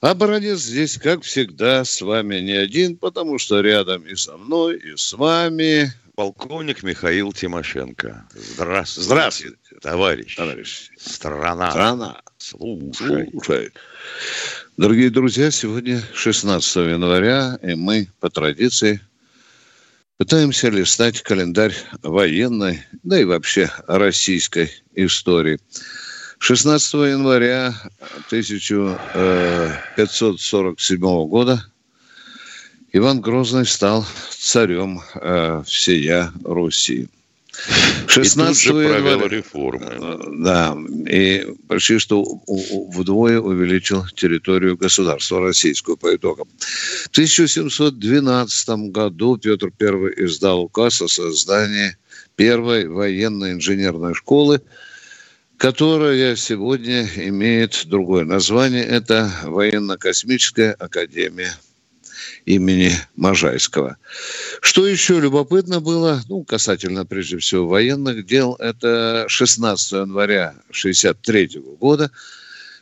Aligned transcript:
А 0.00 0.14
Баранец 0.14 0.58
здесь, 0.60 0.98
как 0.98 1.22
всегда, 1.22 1.84
с 1.84 2.02
вами 2.02 2.40
не 2.40 2.52
один, 2.52 2.96
потому 2.98 3.38
что 3.38 3.60
рядом 3.62 4.02
и 4.02 4.14
со 4.14 4.36
мной, 4.36 4.76
и 4.76 4.94
с 4.94 5.14
вами 5.14 5.90
полковник 6.14 6.82
Михаил 6.82 7.32
Тимошенко. 7.32 8.28
Здравствуйте, 8.34 9.06
Здравствуйте, 9.06 9.56
товарищ. 9.80 10.36
товарищ. 10.36 10.90
Страна. 10.98 11.70
Страна. 11.70 12.20
Слушай. 12.36 13.30
Слушай. 13.32 13.70
Дорогие 14.76 15.08
друзья, 15.08 15.50
сегодня 15.50 16.02
16 16.12 16.76
января, 16.76 17.58
и 17.62 17.74
мы, 17.74 18.08
по 18.20 18.28
традиции, 18.28 19.00
пытаемся 20.18 20.68
листать 20.68 21.22
календарь 21.22 21.74
военной, 22.02 22.84
да 23.02 23.18
и 23.18 23.24
вообще 23.24 23.70
российской 23.86 24.70
истории. 24.94 25.58
16 26.38 26.94
января 26.94 27.74
1547 28.26 30.98
года 31.28 31.64
Иван 32.92 33.20
Грозный 33.20 33.66
стал 33.66 34.06
царем 34.30 35.00
э, 35.14 35.62
всея 35.66 36.32
Руси. 36.44 37.08
16 38.06 38.64
и 38.64 38.68
тут 38.68 38.82
же 38.82 38.88
провел 38.88 39.18
января- 39.20 39.28
реформы. 39.28 39.86
Э, 39.90 40.18
Да, 40.38 40.76
и 41.10 41.46
почти 41.68 41.98
что 41.98 42.22
вдвое 42.44 43.40
увеличил 43.40 44.04
территорию 44.14 44.76
государства 44.76 45.40
российского 45.40 45.96
по 45.96 46.14
итогам. 46.14 46.46
В 46.58 47.08
1712 47.08 48.68
году 48.92 49.36
Петр 49.38 49.70
I 49.80 50.12
издал 50.24 50.60
указ 50.64 51.00
о 51.02 51.08
создании 51.08 51.96
первой 52.36 52.86
военной 52.88 53.52
инженерной 53.52 54.14
школы, 54.14 54.60
которая 55.58 56.36
сегодня 56.36 57.08
имеет 57.16 57.86
другое 57.86 58.24
название. 58.24 58.84
Это 58.84 59.30
Военно-космическая 59.44 60.72
академия 60.72 61.54
имени 62.44 62.92
Можайского. 63.16 63.96
Что 64.60 64.86
еще 64.86 65.20
любопытно 65.20 65.80
было, 65.80 66.22
ну, 66.28 66.44
касательно, 66.44 67.04
прежде 67.04 67.38
всего, 67.38 67.66
военных 67.66 68.26
дел, 68.26 68.54
это 68.54 69.26
16 69.28 69.92
января 69.92 70.50
1963 70.70 71.60
года 71.78 72.10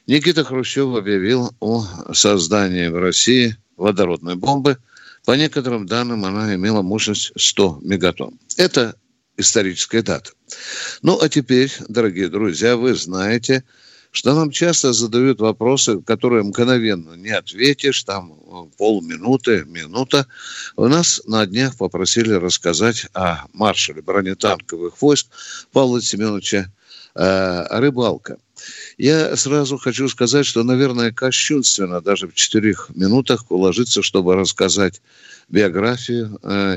Никита 0.06 0.44
Хрущев 0.44 0.94
объявил 0.94 1.54
о 1.60 1.86
создании 2.12 2.88
в 2.88 2.98
России 2.98 3.56
водородной 3.76 4.36
бомбы. 4.36 4.76
По 5.24 5.32
некоторым 5.32 5.86
данным, 5.86 6.26
она 6.26 6.54
имела 6.54 6.82
мощность 6.82 7.32
100 7.36 7.80
мегатонн. 7.82 8.38
Это 8.58 8.94
историческая 9.36 10.02
дата. 10.02 10.30
Ну, 11.02 11.18
а 11.20 11.28
теперь, 11.28 11.72
дорогие 11.88 12.28
друзья, 12.28 12.76
вы 12.76 12.94
знаете, 12.94 13.64
что 14.14 14.32
нам 14.32 14.52
часто 14.52 14.92
задают 14.92 15.40
вопросы, 15.40 16.00
которые 16.00 16.44
мгновенно 16.44 17.14
не 17.14 17.30
ответишь, 17.30 18.04
там 18.04 18.32
э, 18.32 18.76
полминуты, 18.78 19.64
минута. 19.66 20.28
У 20.76 20.86
нас 20.86 21.20
на 21.26 21.44
днях 21.46 21.76
попросили 21.76 22.32
рассказать 22.32 23.06
о 23.12 23.46
маршале 23.52 24.02
бронетанковых 24.02 25.02
войск 25.02 25.26
Павла 25.72 26.00
Семеновича 26.00 26.70
э, 27.16 27.66
Рыбалка. 27.70 28.38
Я 28.98 29.36
сразу 29.36 29.78
хочу 29.78 30.08
сказать, 30.08 30.46
что, 30.46 30.62
наверное, 30.62 31.12
кощунственно 31.12 32.00
даже 32.00 32.28
в 32.28 32.34
четырех 32.34 32.90
минутах 32.94 33.50
уложиться, 33.50 34.02
чтобы 34.02 34.34
рассказать 34.34 35.00
биографию 35.48 36.38
э, 36.42 36.76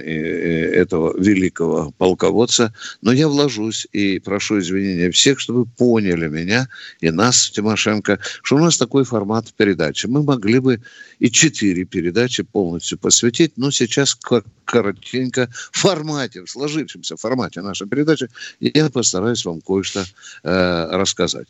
этого 0.74 1.18
великого 1.20 1.92
полководца. 1.97 2.74
Но 3.02 3.12
я 3.12 3.28
вложусь 3.28 3.88
и 3.92 4.20
прошу 4.20 4.59
извинения 4.59 5.12
всех, 5.12 5.40
чтобы 5.40 5.66
поняли 5.66 6.28
меня 6.28 6.68
и 7.00 7.12
нас, 7.12 7.50
Тимошенко, 7.50 8.20
что 8.44 8.56
у 8.56 8.59
нас 8.59 8.78
такой 8.78 9.03
формат 9.03 9.53
передачи. 9.53 10.08
Мы 10.08 10.24
могли 10.24 10.59
бы 10.59 10.81
и 11.20 11.31
четыре 11.31 11.86
передачи 11.86 12.44
полностью 12.44 12.97
посвятить, 12.97 13.53
но 13.58 13.72
сейчас 13.72 14.16
как 14.16 14.46
коротенько 14.66 15.50
в 15.72 15.80
формате, 15.80 16.44
в 16.44 16.50
сложившемся 16.50 17.16
формате 17.16 17.62
нашей 17.62 17.88
передачи 17.88 18.28
я 18.59 18.90
постараюсь 18.90 19.46
вам 19.46 19.62
кое-что 19.62 20.03
э, 20.44 20.88
рассказать. 20.92 21.47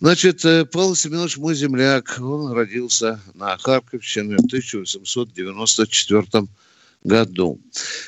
Значит, 0.00 0.44
э, 0.44 0.64
Павел 0.64 0.94
Семенович 0.94 1.38
мой 1.38 1.56
земляк, 1.56 2.18
он 2.20 2.52
родился 2.52 3.20
на 3.34 3.58
Харьковщине 3.58 4.36
в 4.36 4.46
1894 4.46 6.46
году. 7.02 7.58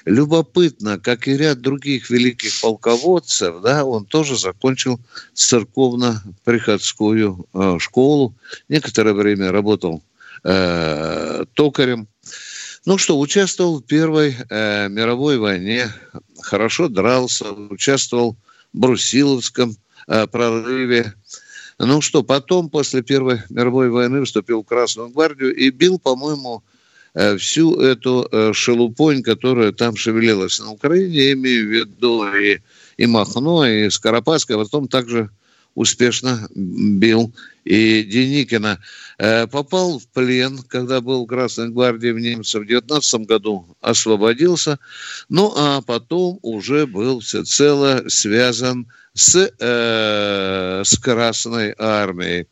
Любопытно, 0.05 0.99
как 0.99 1.27
и 1.27 1.37
ряд 1.37 1.61
других 1.61 2.11
великих 2.11 2.61
полководцев, 2.61 3.61
да, 3.63 3.85
он 3.85 4.05
тоже 4.05 4.39
закончил 4.39 5.01
церковно-приходскую 5.35 7.47
э, 7.53 7.79
школу. 7.81 8.37
Некоторое 8.69 9.15
время 9.15 9.51
работал 9.53 10.03
э, 10.45 11.45
токарем. 11.55 12.07
Ну 12.87 12.97
что, 12.99 13.19
участвовал 13.19 13.81
в 13.81 13.85
Первой 13.85 14.37
э, 14.49 14.89
мировой 14.89 15.39
войне, 15.39 15.93
хорошо 16.41 16.89
дрался, 16.89 17.51
участвовал 17.53 18.37
в 18.73 18.79
Брусиловском 18.79 19.77
прорыве. 20.31 21.15
Ну 21.83 22.03
что, 22.03 22.23
потом, 22.23 22.69
после 22.69 23.03
Первой 23.03 23.43
мировой 23.49 23.89
войны, 23.89 24.23
вступил 24.25 24.63
в 24.63 24.67
Красную 24.67 25.09
гвардию 25.09 25.55
и 25.55 25.71
бил, 25.71 25.99
по-моему, 25.99 26.63
э, 27.15 27.39
всю 27.39 27.81
эту 27.81 28.29
э, 28.31 28.53
шелупонь, 28.53 29.23
которая 29.23 29.73
там 29.73 29.97
шевелилась 29.97 30.61
на 30.61 30.71
Украине, 30.71 31.17
я 31.17 31.33
имею 31.33 31.67
в 31.67 31.71
виду 31.71 32.27
и, 32.35 32.59
и 32.99 33.07
Махно, 33.07 33.67
и 33.67 33.89
Скоропадское, 33.89 34.59
а 34.59 34.65
потом 34.65 34.89
также 34.89 35.31
успешно 35.75 36.47
бил 36.55 37.33
и 37.65 38.03
Деникина. 38.03 38.79
Э, 39.17 39.47
Попал 39.47 40.01
в 40.01 40.07
плен, 40.09 40.59
когда 40.69 41.01
был 41.01 41.25
в 41.25 41.29
Красной 41.29 41.71
гвардии 41.71 42.11
в 42.11 42.19
немцев. 42.19 42.63
В 42.63 42.67
19 42.67 43.27
году 43.27 43.67
освободился. 43.81 44.79
Ну, 45.31 45.55
а 45.57 45.81
потом 45.81 46.39
уже 46.43 46.87
был 46.87 47.21
всецело 47.21 48.05
связан 48.09 48.87
с, 49.21 49.53
э, 49.59 50.83
с 50.85 50.99
Красной 50.99 51.75
армией. 51.79 52.47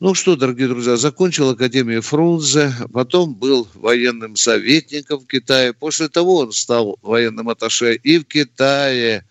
Ну 0.00 0.14
что, 0.14 0.36
дорогие 0.36 0.68
друзья, 0.68 0.96
закончил 0.96 1.50
Академию 1.50 2.02
Фрунзе, 2.02 2.72
потом 2.92 3.34
был 3.34 3.68
военным 3.74 4.36
советником 4.36 5.20
в 5.20 5.26
Китае. 5.26 5.72
После 5.72 6.08
того 6.08 6.38
он 6.38 6.52
стал 6.52 6.98
военным 7.02 7.48
атташе 7.48 7.94
и 7.94 8.18
в 8.18 8.24
Китае, 8.24 9.24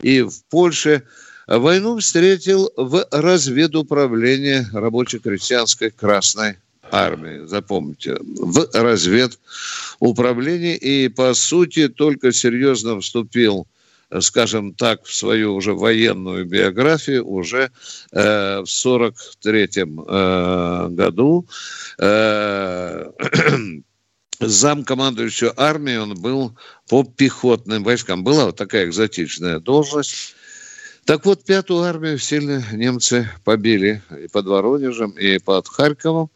и 0.00 0.22
в 0.22 0.32
Польше. 0.50 1.02
Войну 1.46 1.98
встретил 1.98 2.72
в 2.76 3.06
разведуправлении 3.12 4.66
рабоче-крестьянской 4.72 5.90
Красной 5.90 6.56
армии. 6.90 7.46
Запомните, 7.46 8.16
в 8.20 8.66
разведуправлении. 8.72 10.74
И, 10.74 11.08
по 11.08 11.34
сути, 11.34 11.88
только 11.88 12.32
серьезно 12.32 12.98
вступил 13.00 13.68
скажем 14.20 14.74
так, 14.74 15.04
в 15.04 15.14
свою 15.14 15.54
уже 15.54 15.74
военную 15.74 16.44
биографию 16.46 17.26
уже 17.26 17.70
э, 18.12 18.60
в 18.60 18.64
43-м 18.64 20.00
э, 20.00 20.88
году. 20.90 21.46
Э, 21.98 23.10
зам 24.40 24.84
командующего 24.84 25.54
армией 25.56 25.98
он 25.98 26.14
был 26.14 26.56
по 26.88 27.04
пехотным 27.04 27.84
войскам. 27.84 28.24
Была 28.24 28.46
вот 28.46 28.56
такая 28.56 28.86
экзотичная 28.86 29.60
должность. 29.60 30.34
Так 31.04 31.26
вот, 31.26 31.44
пятую 31.44 31.82
армию 31.82 32.18
сильно 32.18 32.64
немцы 32.72 33.28
побили 33.44 34.02
и 34.22 34.28
под 34.28 34.46
Воронежем, 34.46 35.10
и 35.10 35.38
под 35.38 35.68
Харьковом. 35.68 36.30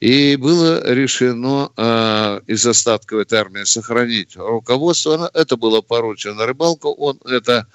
И 0.00 0.36
было 0.36 0.92
решено 0.92 1.70
э, 1.76 2.40
из 2.46 2.66
остатков 2.66 3.20
этой 3.20 3.38
армии 3.38 3.64
сохранить 3.64 4.36
руководство. 4.36 5.30
Это 5.32 5.56
было 5.56 5.80
поручено 5.80 6.44
рыбалку. 6.44 6.90
Он 6.90 7.18
это 7.24 7.66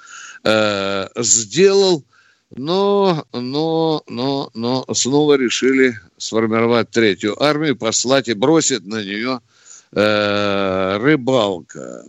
э, 0.44 1.08
сделал. 1.18 2.04
Но, 2.54 3.26
но, 3.32 4.04
но, 4.08 4.52
но 4.54 4.86
снова 4.94 5.36
решили 5.36 5.98
сформировать 6.18 6.92
третью 6.92 7.42
армию, 7.42 7.78
послать 7.78 8.28
и 8.28 8.34
бросить 8.34 8.86
на 8.86 9.02
нее 9.02 9.40
э, 9.94 10.98
рыбалка. 10.98 12.04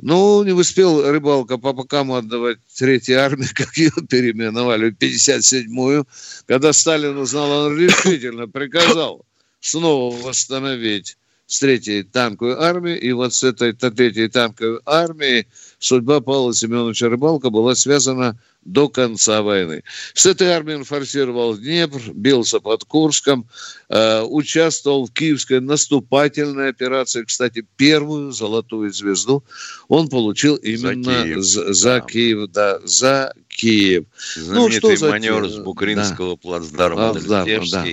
Ну, 0.00 0.42
не 0.42 0.52
успел 0.52 1.08
рыбалка 1.08 1.56
по 1.56 1.72
бокам 1.72 2.12
отдавать 2.12 2.58
Третьей 2.76 3.14
армии, 3.14 3.46
как 3.54 3.76
ее 3.76 3.92
переименовали 4.08 4.90
в 4.90 4.94
57-ю. 4.94 6.06
Когда 6.46 6.72
Сталин 6.72 7.16
узнал, 7.16 7.66
он 7.66 7.78
решительно 7.78 8.48
приказал 8.48 9.24
снова 9.60 10.14
восстановить 10.16 11.16
с 11.46 11.60
третьей 11.60 12.02
танковой 12.02 12.54
армией. 12.54 12.98
И 12.98 13.12
вот 13.12 13.34
с 13.34 13.44
этой 13.44 13.72
третьей 13.72 14.28
танковой 14.28 14.80
армией 14.84 15.46
судьба 15.78 16.20
Павла 16.20 16.54
Семеновича 16.54 17.08
Рыбалка 17.08 17.50
была 17.50 17.74
связана 17.74 18.38
до 18.64 18.88
конца 18.88 19.42
войны. 19.42 19.82
С 20.14 20.26
этой 20.26 20.48
армией 20.48 20.78
он 20.78 20.84
форсировал 20.84 21.56
Днепр, 21.56 22.00
бился 22.12 22.60
под 22.60 22.84
Курском, 22.84 23.48
э, 23.88 24.22
участвовал 24.22 25.06
в 25.06 25.12
киевской 25.12 25.60
наступательной 25.60 26.70
операции. 26.70 27.24
Кстати, 27.24 27.66
первую 27.76 28.32
золотую 28.32 28.92
звезду 28.92 29.44
он 29.88 30.08
получил 30.08 30.56
именно 30.56 31.12
за 31.14 31.24
Киев, 31.24 31.44
за, 31.44 31.72
за 31.72 31.88
да. 31.88 32.00
Киев, 32.00 32.50
да, 32.50 32.80
за 32.84 33.34
Киев. 33.48 34.04
Знаменитый 34.36 34.90
ну, 34.90 34.96
что 34.96 35.10
маневр 35.10 35.48
с 35.48 35.56
Букринского 35.56 36.36
да. 36.36 36.36
плацдарма 36.36 37.10
а, 37.10 37.14
да, 37.14 37.44
да. 37.44 37.84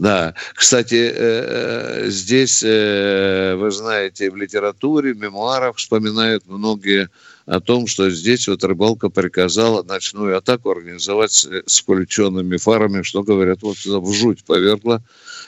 Да, 0.00 0.34
кстати, 0.54 0.94
э, 0.94 1.12
э, 1.14 2.08
здесь, 2.08 2.62
э, 2.64 3.54
вы 3.56 3.70
знаете, 3.70 4.30
в 4.30 4.36
литературе, 4.36 5.12
в 5.12 5.18
мемуарах 5.18 5.76
вспоминают 5.76 6.46
многие 6.46 7.10
о 7.50 7.60
том, 7.60 7.88
что 7.88 8.08
здесь 8.10 8.46
вот 8.46 8.62
рыбалка 8.62 9.08
приказала 9.08 9.82
ночную 9.82 10.36
атаку 10.36 10.70
организовать 10.70 11.32
с 11.32 11.80
включенными 11.80 12.56
фарами, 12.56 13.02
что, 13.02 13.24
говорят, 13.24 13.62
вот 13.62 13.76
в 13.76 14.12
жуть 14.12 14.44
повергло, 14.44 15.02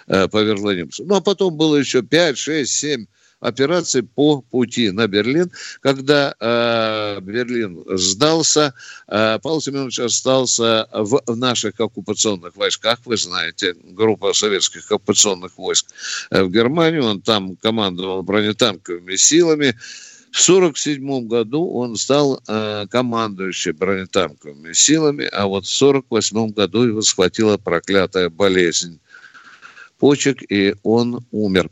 повергло 0.07 0.75
немцев. 0.75 1.07
Ну, 1.07 1.15
а 1.15 1.21
потом 1.21 1.57
было 1.57 1.77
еще 1.77 2.03
5, 2.03 2.37
6, 2.37 2.73
7 2.73 3.07
операций 3.39 4.03
по 4.03 4.41
пути 4.41 4.91
на 4.91 5.07
Берлин. 5.07 5.51
Когда 5.81 6.35
э, 6.39 7.21
Берлин 7.21 7.85
сдался, 7.99 8.73
э, 9.09 9.39
Павел 9.43 9.61
Семенович 9.61 9.99
остался 9.99 10.89
в, 10.93 11.23
в 11.27 11.37
наших 11.37 11.79
оккупационных 11.81 12.57
войсках. 12.57 13.01
Вы 13.05 13.17
знаете, 13.17 13.75
группа 13.83 14.33
советских 14.33 14.91
оккупационных 14.91 15.59
войск 15.59 15.87
э, 16.31 16.43
в 16.43 16.51
Германии. 16.51 17.01
Он 17.01 17.21
там 17.21 17.57
командовал 17.57 18.23
бронетанковыми 18.23 19.17
силами. 19.17 19.77
В 20.33 20.41
1947 20.41 21.29
году 21.29 21.69
он 21.73 21.95
стал 21.97 22.43
э, 22.49 22.87
командующим 22.91 23.77
бронетанковыми 23.77 24.73
силами, 24.73 25.27
а 25.27 25.47
вот 25.47 25.67
в 25.67 25.83
1948 25.83 26.53
году 26.55 26.85
его 26.85 27.03
схватила 27.03 27.59
проклятая 27.59 28.31
болезнь 28.31 28.99
почек, 29.99 30.43
и 30.49 30.75
он 30.83 31.25
умер. 31.33 31.69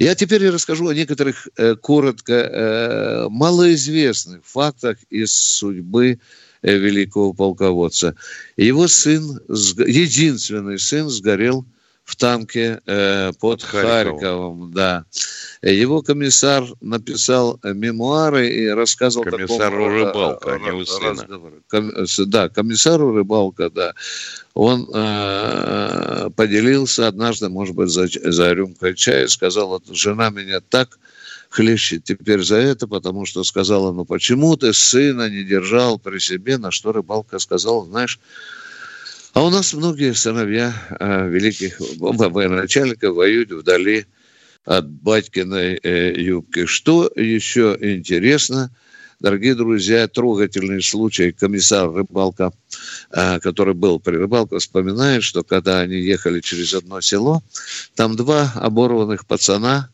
Я 0.00 0.16
теперь 0.16 0.50
расскажу 0.50 0.88
о 0.88 0.94
некоторых 0.94 1.46
э, 1.56 1.76
коротко 1.76 2.32
э, 2.32 3.28
малоизвестных 3.30 4.44
фактах 4.44 4.98
из 5.08 5.32
судьбы 5.32 6.18
э, 6.62 6.76
великого 6.76 7.32
полководца. 7.32 8.16
Его 8.56 8.88
сын, 8.88 9.40
единственный 9.48 10.80
сын, 10.80 11.08
сгорел 11.08 11.64
в 12.04 12.16
танке 12.16 12.80
э, 12.86 13.32
под 13.38 13.62
Харьковом. 13.62 14.18
Харьковом. 14.18 14.72
Да. 14.72 15.04
Его 15.62 16.00
комиссар 16.00 16.64
написал 16.80 17.60
мемуары 17.62 18.48
и 18.48 18.66
рассказывал... 18.68 19.26
Комиссару 19.26 19.88
Рыбалка, 19.88 20.54
а 20.54 20.58
не 20.58 20.70
у 20.70 20.86
сына. 20.86 21.26
Ком, 21.68 21.92
да, 22.26 22.48
комиссару 22.48 23.12
Рыбалка, 23.14 23.68
да. 23.68 23.92
Он 24.54 24.88
э, 24.92 26.30
поделился 26.34 27.08
однажды, 27.08 27.50
может 27.50 27.74
быть, 27.74 27.90
за, 27.90 28.08
за 28.08 28.52
рюмкой 28.52 28.94
чая, 28.94 29.28
сказал, 29.28 29.68
вот 29.68 29.84
жена 29.94 30.30
меня 30.30 30.60
так 30.60 30.98
хлещет 31.50 32.04
теперь 32.04 32.42
за 32.42 32.56
это, 32.56 32.86
потому 32.86 33.26
что 33.26 33.44
сказала, 33.44 33.92
ну 33.92 34.06
почему 34.06 34.56
ты 34.56 34.72
сына 34.72 35.28
не 35.28 35.42
держал 35.42 35.98
при 35.98 36.20
себе, 36.20 36.56
на 36.56 36.70
что 36.70 36.92
Рыбалка 36.92 37.38
сказал, 37.38 37.84
знаешь, 37.84 38.18
а 39.34 39.44
у 39.44 39.50
нас 39.50 39.74
многие 39.74 40.14
сыновья 40.14 40.72
э, 40.98 41.28
великих 41.28 41.80
военачальников 41.98 43.14
воюют 43.14 43.52
вдали 43.52 44.06
от 44.64 44.88
батькиной 44.88 45.78
э, 45.82 46.20
юбки. 46.20 46.66
Что 46.66 47.10
еще 47.14 47.76
интересно, 47.80 48.70
дорогие 49.20 49.54
друзья, 49.54 50.06
трогательный 50.08 50.82
случай. 50.82 51.32
Комиссар 51.32 51.90
Рыбалка, 51.90 52.52
э, 53.10 53.40
который 53.40 53.74
был 53.74 54.00
при 54.00 54.16
Рыбалке, 54.16 54.58
вспоминает, 54.58 55.22
что 55.22 55.42
когда 55.42 55.80
они 55.80 55.96
ехали 55.96 56.40
через 56.40 56.74
одно 56.74 57.00
село, 57.00 57.42
там 57.94 58.16
два 58.16 58.52
оборванных 58.56 59.26
пацана 59.26 59.90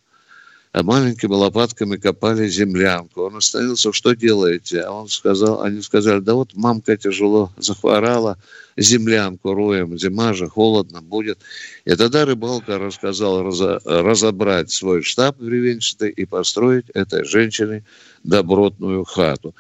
а 0.77 0.83
маленькими 0.83 1.33
лопатками 1.33 1.97
копали 1.97 2.49
землянку. 2.49 3.23
Он 3.23 3.37
остановился, 3.37 3.95
что 3.95 4.15
делаете? 4.15 4.83
А 4.83 4.93
он 4.93 5.09
сказал, 5.09 5.63
они 5.63 5.81
сказали, 5.81 6.21
да 6.21 6.35
вот 6.35 6.51
мамка 6.55 6.99
тяжело 6.99 7.51
захворала, 7.57 8.37
землянку 8.77 9.55
роем, 9.55 9.99
зима 9.99 10.35
же, 10.35 10.49
холодно 10.49 11.01
будет. 11.01 11.39
И 11.87 11.97
тогда 11.97 12.27
рыбалка 12.27 12.79
рассказал 12.79 13.43
разобрать 13.87 14.71
свой 14.71 15.01
штаб 15.03 15.39
бревенчатый 15.39 16.11
и 16.11 16.27
построить 16.27 16.91
этой 16.91 17.25
женщине 17.25 17.83
добротную 18.23 19.05
хату. 19.05 19.55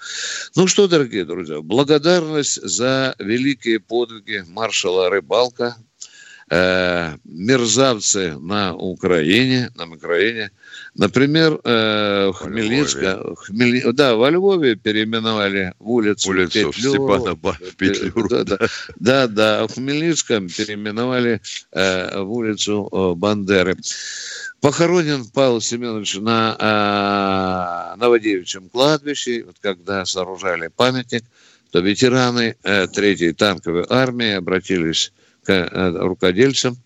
Ну 0.54 0.66
что, 0.66 0.86
дорогие 0.86 1.24
друзья, 1.24 1.62
благодарность 1.62 2.60
за 2.62 3.14
великие 3.18 3.80
подвиги 3.80 4.44
маршала 4.48 5.08
Рыбалка, 5.08 5.76
э, 6.50 7.16
мерзавцы 7.24 8.38
на 8.38 8.74
Украине, 8.74 9.70
на 9.76 9.84
Украине– 9.86 10.50
Например, 10.98 11.60
э, 11.62 12.32
Хмельницка, 12.34 13.34
Хмель... 13.36 13.92
да, 13.92 14.14
во 14.14 14.30
Львове 14.30 14.76
переименовали 14.76 15.74
улицу, 15.78 16.30
улицу 16.30 16.72
Петлю, 16.72 16.72
Степана 16.72 17.36
Петлюру. 17.76 18.28
Да, 18.28 18.44
да, 18.44 18.58
да, 18.98 19.26
да, 19.26 19.66
в 19.66 19.74
Хмельницком 19.74 20.48
переименовали 20.48 21.42
э, 21.72 22.20
в 22.22 22.32
улицу 22.32 22.88
э, 22.90 23.14
Бандеры. 23.14 23.76
Похоронен 24.62 25.26
Павел 25.34 25.60
Семенович 25.60 26.14
на 26.16 27.92
э, 27.94 28.00
Новодевичьем 28.00 28.70
кладбище, 28.70 29.44
вот 29.44 29.56
когда 29.60 30.06
сооружали 30.06 30.68
памятник, 30.68 31.24
то 31.72 31.80
ветераны 31.80 32.56
э, 32.62 32.86
Третьей 32.86 33.34
танковой 33.34 33.84
армии 33.90 34.32
обратились 34.32 35.12
рукодельцам, 35.48 36.76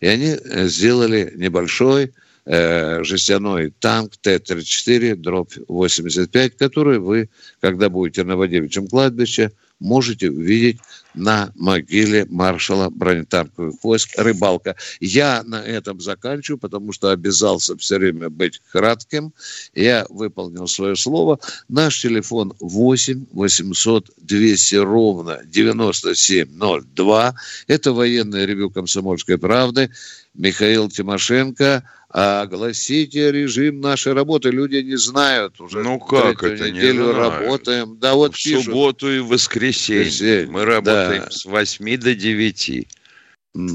и 0.00 0.06
они 0.06 0.36
э, 0.36 0.66
сделали 0.66 1.32
небольшой 1.36 2.12
э, 2.44 3.02
жестяной 3.04 3.72
танк 3.78 4.16
Т-34, 4.16 5.16
дробь 5.16 5.52
85, 5.68 6.56
который 6.56 6.98
вы, 6.98 7.30
когда 7.60 7.88
будете 7.88 8.24
на 8.24 8.36
Вадевичьем 8.36 8.88
кладбище, 8.88 9.52
можете 9.80 10.30
увидеть 10.30 10.78
на 11.14 11.52
могиле 11.56 12.26
маршала 12.28 12.90
бронетанковых 12.90 13.74
войск 13.82 14.10
«Рыбалка». 14.16 14.76
Я 15.00 15.42
на 15.44 15.62
этом 15.62 16.00
заканчиваю, 16.00 16.58
потому 16.58 16.92
что 16.92 17.10
обязался 17.10 17.76
все 17.76 17.98
время 17.98 18.30
быть 18.30 18.60
кратким. 18.70 19.32
Я 19.74 20.06
выполнил 20.08 20.66
свое 20.66 20.96
слово. 20.96 21.40
Наш 21.68 22.00
телефон 22.02 22.54
8 22.60 23.26
800 23.32 24.10
200 24.18 24.74
ровно 24.76 25.40
9702. 25.44 27.34
Это 27.66 27.92
военное 27.92 28.44
ревю 28.44 28.70
«Комсомольской 28.70 29.38
правды». 29.38 29.90
Михаил 30.34 30.88
Тимошенко– 30.88 31.82
огласите 32.10 33.30
режим 33.30 33.80
нашей 33.80 34.12
работы. 34.12 34.50
Люди 34.50 34.76
не 34.76 34.96
знают 34.96 35.60
уже. 35.60 35.82
Ну 35.82 35.98
как 35.98 36.42
это 36.42 36.70
неделю 36.70 37.06
не 37.06 37.12
знаю. 37.12 37.30
работаем. 37.30 37.98
Да 37.98 38.14
вот 38.14 38.34
в 38.34 38.42
пишут. 38.42 38.64
субботу 38.64 39.12
и 39.12 39.18
воскресенье. 39.20 40.04
воскресенье. 40.04 40.46
Мы 40.50 40.64
работаем 40.64 41.24
да. 41.24 41.30
с 41.30 41.44
8 41.44 41.98
до 41.98 42.14
9 42.14 42.68
mm. 42.68 42.86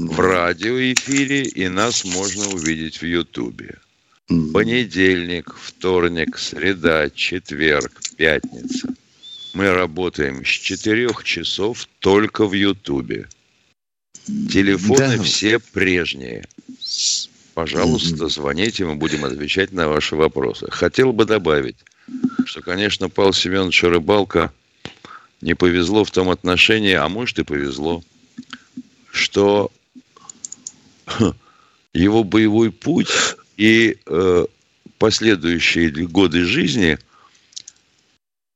в 0.08 0.20
радиоэфире, 0.20 1.42
и 1.42 1.68
нас 1.68 2.04
можно 2.04 2.48
увидеть 2.48 3.00
в 3.00 3.06
Ютубе. 3.06 3.76
Mm. 4.30 4.52
Понедельник, 4.52 5.54
вторник, 5.54 6.38
среда, 6.38 7.10
четверг, 7.10 8.00
пятница. 8.16 8.88
Мы 9.52 9.70
работаем 9.70 10.44
с 10.44 10.48
4 10.48 11.10
часов 11.22 11.86
только 12.00 12.46
в 12.46 12.52
Ютубе. 12.54 13.28
Телефоны 14.50 15.18
да. 15.18 15.22
все 15.22 15.58
прежние 15.60 16.44
пожалуйста, 17.54 18.28
звоните, 18.28 18.84
мы 18.84 18.96
будем 18.96 19.24
отвечать 19.24 19.72
на 19.72 19.88
ваши 19.88 20.16
вопросы. 20.16 20.70
Хотел 20.70 21.12
бы 21.12 21.24
добавить, 21.24 21.76
что, 22.44 22.60
конечно, 22.60 23.08
Павел 23.08 23.32
Семенович 23.32 23.84
Рыбалка 23.84 24.52
не 25.40 25.54
повезло 25.54 26.04
в 26.04 26.10
том 26.10 26.30
отношении, 26.30 26.92
а 26.92 27.08
может 27.08 27.38
и 27.38 27.44
повезло, 27.44 28.02
что 29.12 29.70
его 31.92 32.24
боевой 32.24 32.72
путь 32.72 33.10
и 33.56 33.98
э, 34.06 34.46
последующие 34.98 35.90
годы 36.06 36.44
жизни 36.44 36.98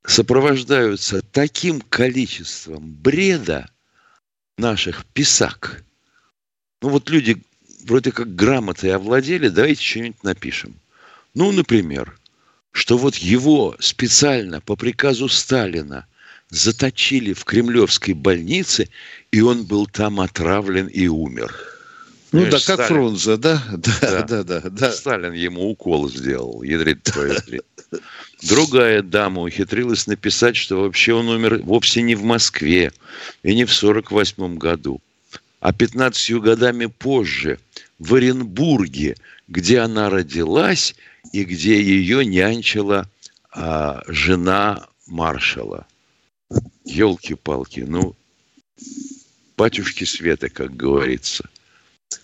сопровождаются 0.05 1.23
таким 1.23 1.81
количеством 1.81 2.91
бреда 2.91 3.71
наших 4.57 5.05
писак. 5.07 5.85
Ну 6.81 6.89
вот 6.89 7.11
люди 7.11 7.43
вроде 7.89 8.13
как 8.13 8.35
грамотой 8.35 8.95
овладели, 8.95 9.49
давайте 9.49 9.83
что-нибудь 9.83 10.23
напишем. 10.23 10.75
Ну, 11.35 11.53
например, 11.53 12.17
что 12.73 12.99
вот 12.99 13.17
его 13.17 13.77
специально 13.81 14.61
по 14.61 14.77
приказу 14.77 15.29
Сталина 15.29 16.07
заточили 16.51 17.33
в 17.33 17.45
кремлевской 17.45 18.15
больнице, 18.15 18.89
и 19.33 19.41
он 19.41 19.65
был 19.65 19.87
там 19.87 20.21
отравлен 20.21 20.87
и 20.87 21.07
умер. 21.09 21.55
Ну 22.31 22.41
Знаешь, 22.41 22.67
да, 22.67 22.77
как 22.77 22.87
Сталин... 22.87 22.89
Фрунзе, 22.89 23.37
да? 23.37 23.63
Да, 23.77 23.99
да, 24.01 24.23
да, 24.23 24.61
да, 24.61 24.71
да. 24.71 24.93
Сталин 24.93 25.33
ему 25.33 25.71
укол 25.71 26.11
сделал, 26.11 26.63
ядрит 26.63 27.03
твою 27.03 27.35
Другая 28.43 29.03
дама 29.03 29.43
ухитрилась 29.43 30.07
написать, 30.07 30.57
что 30.57 30.83
вообще 30.83 31.15
он 31.15 31.29
умер 31.29 31.63
вовсе 31.65 32.03
не 32.03 32.15
в 32.15 32.23
Москве 32.23 32.93
и 33.43 33.55
не 33.55 33.65
в 33.65 33.73
48 33.73 34.59
году, 34.59 35.01
а 35.61 35.73
15 35.73 36.41
годами 36.41 36.87
позже 36.87 37.59
в 37.99 38.15
Оренбурге, 38.15 39.17
где 39.49 39.81
она 39.81 40.11
родилась 40.11 40.95
и 41.33 41.45
где 41.45 41.81
ее 41.83 42.25
нянчила 42.25 43.09
а, 43.51 44.03
жена 44.07 44.87
маршала. 45.07 45.87
Елки-палки, 46.85 47.81
ну, 47.81 48.15
батюшки 49.57 50.05
света, 50.05 50.49
как 50.49 50.75
говорится. 50.77 51.49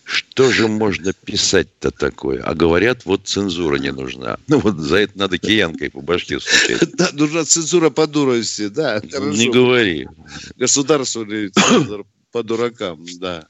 Что 0.04 0.50
же 0.50 0.68
можно 0.68 1.12
писать-то 1.12 1.90
такое? 1.90 2.42
А 2.42 2.54
говорят, 2.54 3.04
вот 3.04 3.26
цензура 3.26 3.76
не 3.76 3.92
нужна. 3.92 4.38
Ну 4.46 4.58
вот 4.58 4.78
за 4.78 4.98
это 4.98 5.18
надо 5.18 5.36
киянкой 5.36 5.90
по 5.90 6.00
башке 6.00 6.40
стучать. 6.40 6.90
Да, 6.96 7.10
нужна 7.12 7.44
цензура 7.44 7.90
по 7.90 8.06
дурости, 8.06 8.68
да. 8.68 9.02
Не 9.02 9.50
говори. 9.50 10.08
Государственный 10.56 11.50
цензор 11.50 12.06
по 12.34 12.42
дуракам, 12.42 13.06
да. 13.20 13.46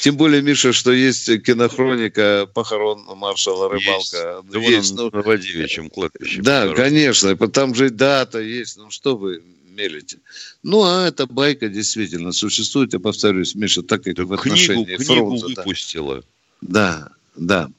Тем 0.00 0.16
более, 0.16 0.42
Миша, 0.42 0.72
что 0.72 0.90
есть 0.90 1.26
кинохроника 1.44 2.48
похорон 2.52 3.04
маршала 3.14 3.68
Рыбалка. 3.68 4.42
Есть. 4.42 4.52
Да 4.52 4.58
есть, 4.58 4.94
ну, 4.96 5.08
на 5.12 5.22
Владимировичем 5.22 5.88
кладбище. 5.88 6.42
Да, 6.42 6.74
конечно. 6.74 7.36
Там 7.36 7.76
же 7.76 7.90
дата 7.90 8.40
есть. 8.40 8.76
Ну 8.76 8.90
что 8.90 9.16
вы 9.16 9.40
мелите. 9.70 10.18
Ну, 10.64 10.82
а 10.82 11.06
эта 11.06 11.28
байка 11.28 11.68
действительно 11.68 12.32
существует. 12.32 12.92
Я 12.92 12.98
повторюсь, 12.98 13.54
Миша, 13.54 13.82
так 13.82 14.02
как 14.02 14.16
да 14.16 14.24
в 14.24 14.32
отношении 14.32 14.84
книгу, 14.84 15.04
книгу 15.04 15.38
фронта. 15.38 15.60
выпустила. 15.60 16.24
Да, 16.60 17.10
да. 17.36 17.70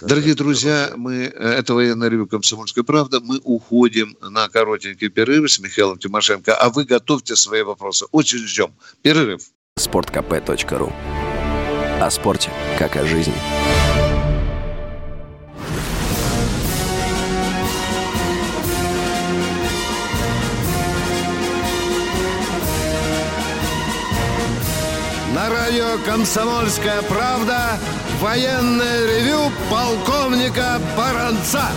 Дорогие 0.00 0.36
друзья, 0.36 0.92
мы, 0.96 1.24
это 1.24 1.74
военное 1.74 2.08
ревю 2.08 2.28
«Комсомольская 2.28 2.84
правда». 2.84 3.18
Мы 3.18 3.40
уходим 3.42 4.16
на 4.20 4.48
коротенький 4.48 5.08
перерыв 5.08 5.50
с 5.50 5.58
Михаилом 5.58 5.98
Тимошенко, 5.98 6.54
а 6.54 6.70
вы 6.70 6.84
готовьте 6.84 7.34
свои 7.34 7.62
вопросы. 7.62 8.06
Очень 8.12 8.46
ждем. 8.46 8.72
Перерыв 9.02 9.42
sportkp.ru 9.78 10.90
О 12.00 12.10
спорте, 12.10 12.50
как 12.78 12.96
о 12.96 13.04
жизни. 13.04 13.34
На 25.34 25.50
радио 25.50 25.98
«Комсомольская 26.06 27.02
правда» 27.02 27.78
военное 28.20 29.06
ревю 29.06 29.52
полковника 29.70 30.80
Баранца. 30.96 31.68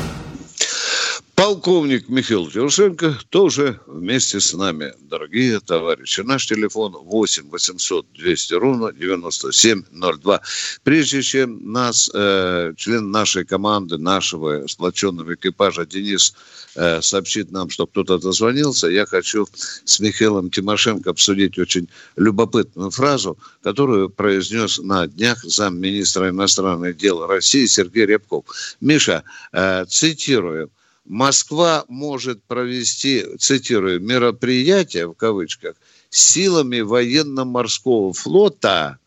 Полковник 1.39 2.09
Михаил 2.09 2.51
Тимошенко 2.51 3.17
тоже 3.29 3.79
вместе 3.87 4.41
с 4.41 4.53
нами, 4.53 4.93
дорогие 4.99 5.61
товарищи. 5.61 6.19
Наш 6.19 6.45
телефон 6.47 6.91
8 6.91 7.49
800 7.49 8.11
200 8.11 8.53
ровно 8.55 8.91
9702. 8.91 10.41
Прежде 10.83 11.21
чем 11.21 11.71
нас, 11.71 12.11
э, 12.13 12.73
член 12.75 13.11
нашей 13.11 13.45
команды, 13.45 13.97
нашего 13.97 14.67
сплоченного 14.67 15.35
экипажа 15.35 15.85
Денис 15.85 16.33
э, 16.75 17.01
сообщит 17.01 17.51
нам, 17.51 17.69
что 17.69 17.87
кто-то 17.87 18.17
дозвонился, 18.17 18.87
я 18.87 19.05
хочу 19.05 19.47
с 19.85 20.01
Михаилом 20.01 20.49
Тимошенко 20.51 21.11
обсудить 21.11 21.57
очень 21.57 21.87
любопытную 22.17 22.91
фразу, 22.91 23.37
которую 23.63 24.09
произнес 24.09 24.77
на 24.79 25.07
днях 25.07 25.41
замминистра 25.45 26.31
иностранных 26.31 26.97
дел 26.97 27.25
России 27.25 27.65
Сергей 27.65 28.07
Рябков. 28.07 28.43
Миша, 28.81 29.23
э, 29.53 29.85
цитирую, 29.85 30.69
Москва 31.09 31.85
может 31.87 32.43
провести, 32.43 33.25
цитирую, 33.39 33.99
мероприятие 33.99 35.07
в 35.07 35.13
кавычках 35.13 35.75
силами 36.11 36.81
военно-морского 36.81 38.13
флота, 38.13 38.99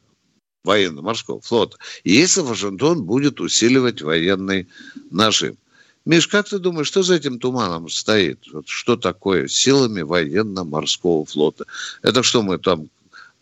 военно-морского 0.65 1.41
флота, 1.41 1.77
если 2.03 2.41
Вашингтон 2.41 3.05
будет 3.05 3.41
усиливать 3.41 4.03
военный 4.03 4.67
нажим. 5.13 5.57
Миш, 6.05 6.27
как 6.27 6.49
ты 6.49 6.59
думаешь, 6.59 6.89
что 6.89 7.05
за 7.05 7.15
этим 7.15 7.39
туманом 7.39 7.89
стоит? 7.89 8.41
Вот 8.53 8.67
что 8.67 8.97
такое 8.97 9.47
силами 9.47 10.03
военно-морского 10.03 11.25
флота? 11.25 11.67
Это 12.03 12.25
что 12.25 12.43
мы 12.43 12.59
там 12.59 12.89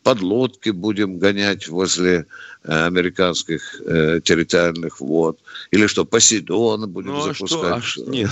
подлодки 0.02 0.71
будем 0.71 1.19
гонять 1.19 1.69
возле 1.69 2.26
э, 2.64 2.87
американских 2.87 3.80
э, 3.85 4.21
территориальных 4.23 5.00
вод? 5.00 5.38
Или 5.71 5.87
что, 5.87 6.04
Посейдона 6.04 6.87
будем 6.87 7.12
ну, 7.12 7.21
а 7.21 7.23
запускать? 7.23 7.85
Что, 7.85 8.04
а, 8.04 8.11
нет. 8.11 8.30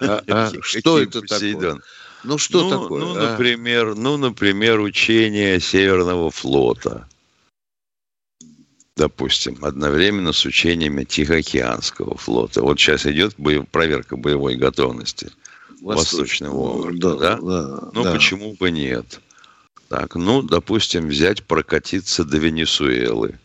А, 0.00 0.22
а, 0.28 0.52
что 0.62 0.98
это 0.98 1.22
такое? 1.22 1.80
Ну, 2.24 2.36
что 2.38 2.64
ну, 2.64 2.70
такое? 2.70 3.04
Ну, 3.04 3.16
а? 3.16 3.30
например, 3.30 3.94
ну, 3.94 4.16
например, 4.16 4.80
учение 4.80 5.60
Северного 5.60 6.30
флота. 6.30 7.08
Допустим, 8.96 9.58
одновременно 9.62 10.32
с 10.32 10.44
учениями 10.44 11.04
Тихоокеанского 11.04 12.16
флота. 12.16 12.62
Вот 12.62 12.80
сейчас 12.80 13.06
идет 13.06 13.34
боев, 13.38 13.68
проверка 13.68 14.16
боевой 14.16 14.56
готовности 14.56 15.30
Восточного 15.80 16.56
округа. 16.56 16.98
Да, 16.98 17.14
да? 17.14 17.36
Да, 17.36 17.90
ну, 17.94 18.02
да. 18.02 18.12
почему 18.12 18.54
бы 18.54 18.72
нет? 18.72 19.20
Так, 19.88 20.16
ну, 20.16 20.42
допустим, 20.42 21.08
взять, 21.08 21.42
прокатиться 21.44 22.24
до 22.24 22.36
Венесуэлы. 22.38 23.38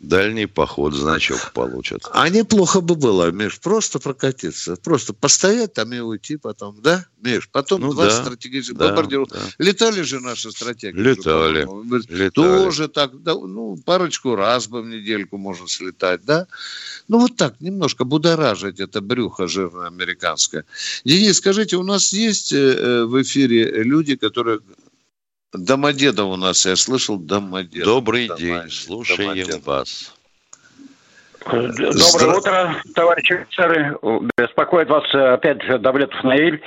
Дальний 0.00 0.46
поход 0.46 0.94
значок 0.94 1.52
получат. 1.52 2.08
А 2.12 2.30
неплохо 2.30 2.80
бы 2.80 2.94
было, 2.94 3.30
Миш, 3.32 3.60
просто 3.60 3.98
прокатиться. 3.98 4.76
Просто 4.76 5.12
постоять 5.12 5.74
там 5.74 5.92
и 5.92 5.98
уйти 5.98 6.38
потом, 6.38 6.80
да, 6.80 7.04
Миш? 7.20 7.50
Потом 7.50 7.82
ну, 7.82 7.92
два 7.92 8.06
да, 8.06 8.10
стратегических 8.10 8.78
да, 8.78 8.88
бомбардировок. 8.88 9.30
Да. 9.30 9.40
Летали 9.58 10.00
же 10.00 10.20
наши 10.20 10.50
стратеги. 10.52 10.96
Летали. 10.96 11.68
Летали. 12.08 12.30
Тоже 12.30 12.88
так, 12.88 13.22
да, 13.22 13.34
ну, 13.34 13.76
парочку 13.84 14.36
раз 14.36 14.68
бы 14.68 14.80
в 14.80 14.86
недельку 14.86 15.36
можно 15.36 15.68
слетать, 15.68 16.24
да? 16.24 16.46
Ну, 17.08 17.18
вот 17.18 17.36
так, 17.36 17.60
немножко 17.60 18.04
будоражить 18.04 18.80
это 18.80 19.02
брюхо 19.02 19.48
жирное 19.48 19.88
американское. 19.88 20.64
Денис, 21.04 21.36
скажите, 21.36 21.76
у 21.76 21.82
нас 21.82 22.14
есть 22.14 22.54
э, 22.54 22.56
э, 22.56 23.04
в 23.04 23.20
эфире 23.20 23.82
люди, 23.82 24.16
которые 24.16 24.60
Домодедов 25.52 26.28
у 26.28 26.36
нас, 26.36 26.64
я 26.66 26.76
слышал, 26.76 27.18
Домодедов. 27.18 27.86
Добрый 27.86 28.28
Домодедов. 28.28 28.62
день, 28.62 28.70
слушаем 28.70 29.30
Домодедов. 29.30 29.66
вас. 29.66 30.14
Доброе 31.44 31.92
Здра... 31.92 32.36
утро, 32.36 32.82
товарищи 32.94 33.32
офицеры. 33.32 33.98
Беспокоит 34.36 34.88
вас 34.88 35.04
э, 35.14 35.18
опять 35.34 35.58
Давлетов 35.80 36.22
Наиль. 36.22 36.60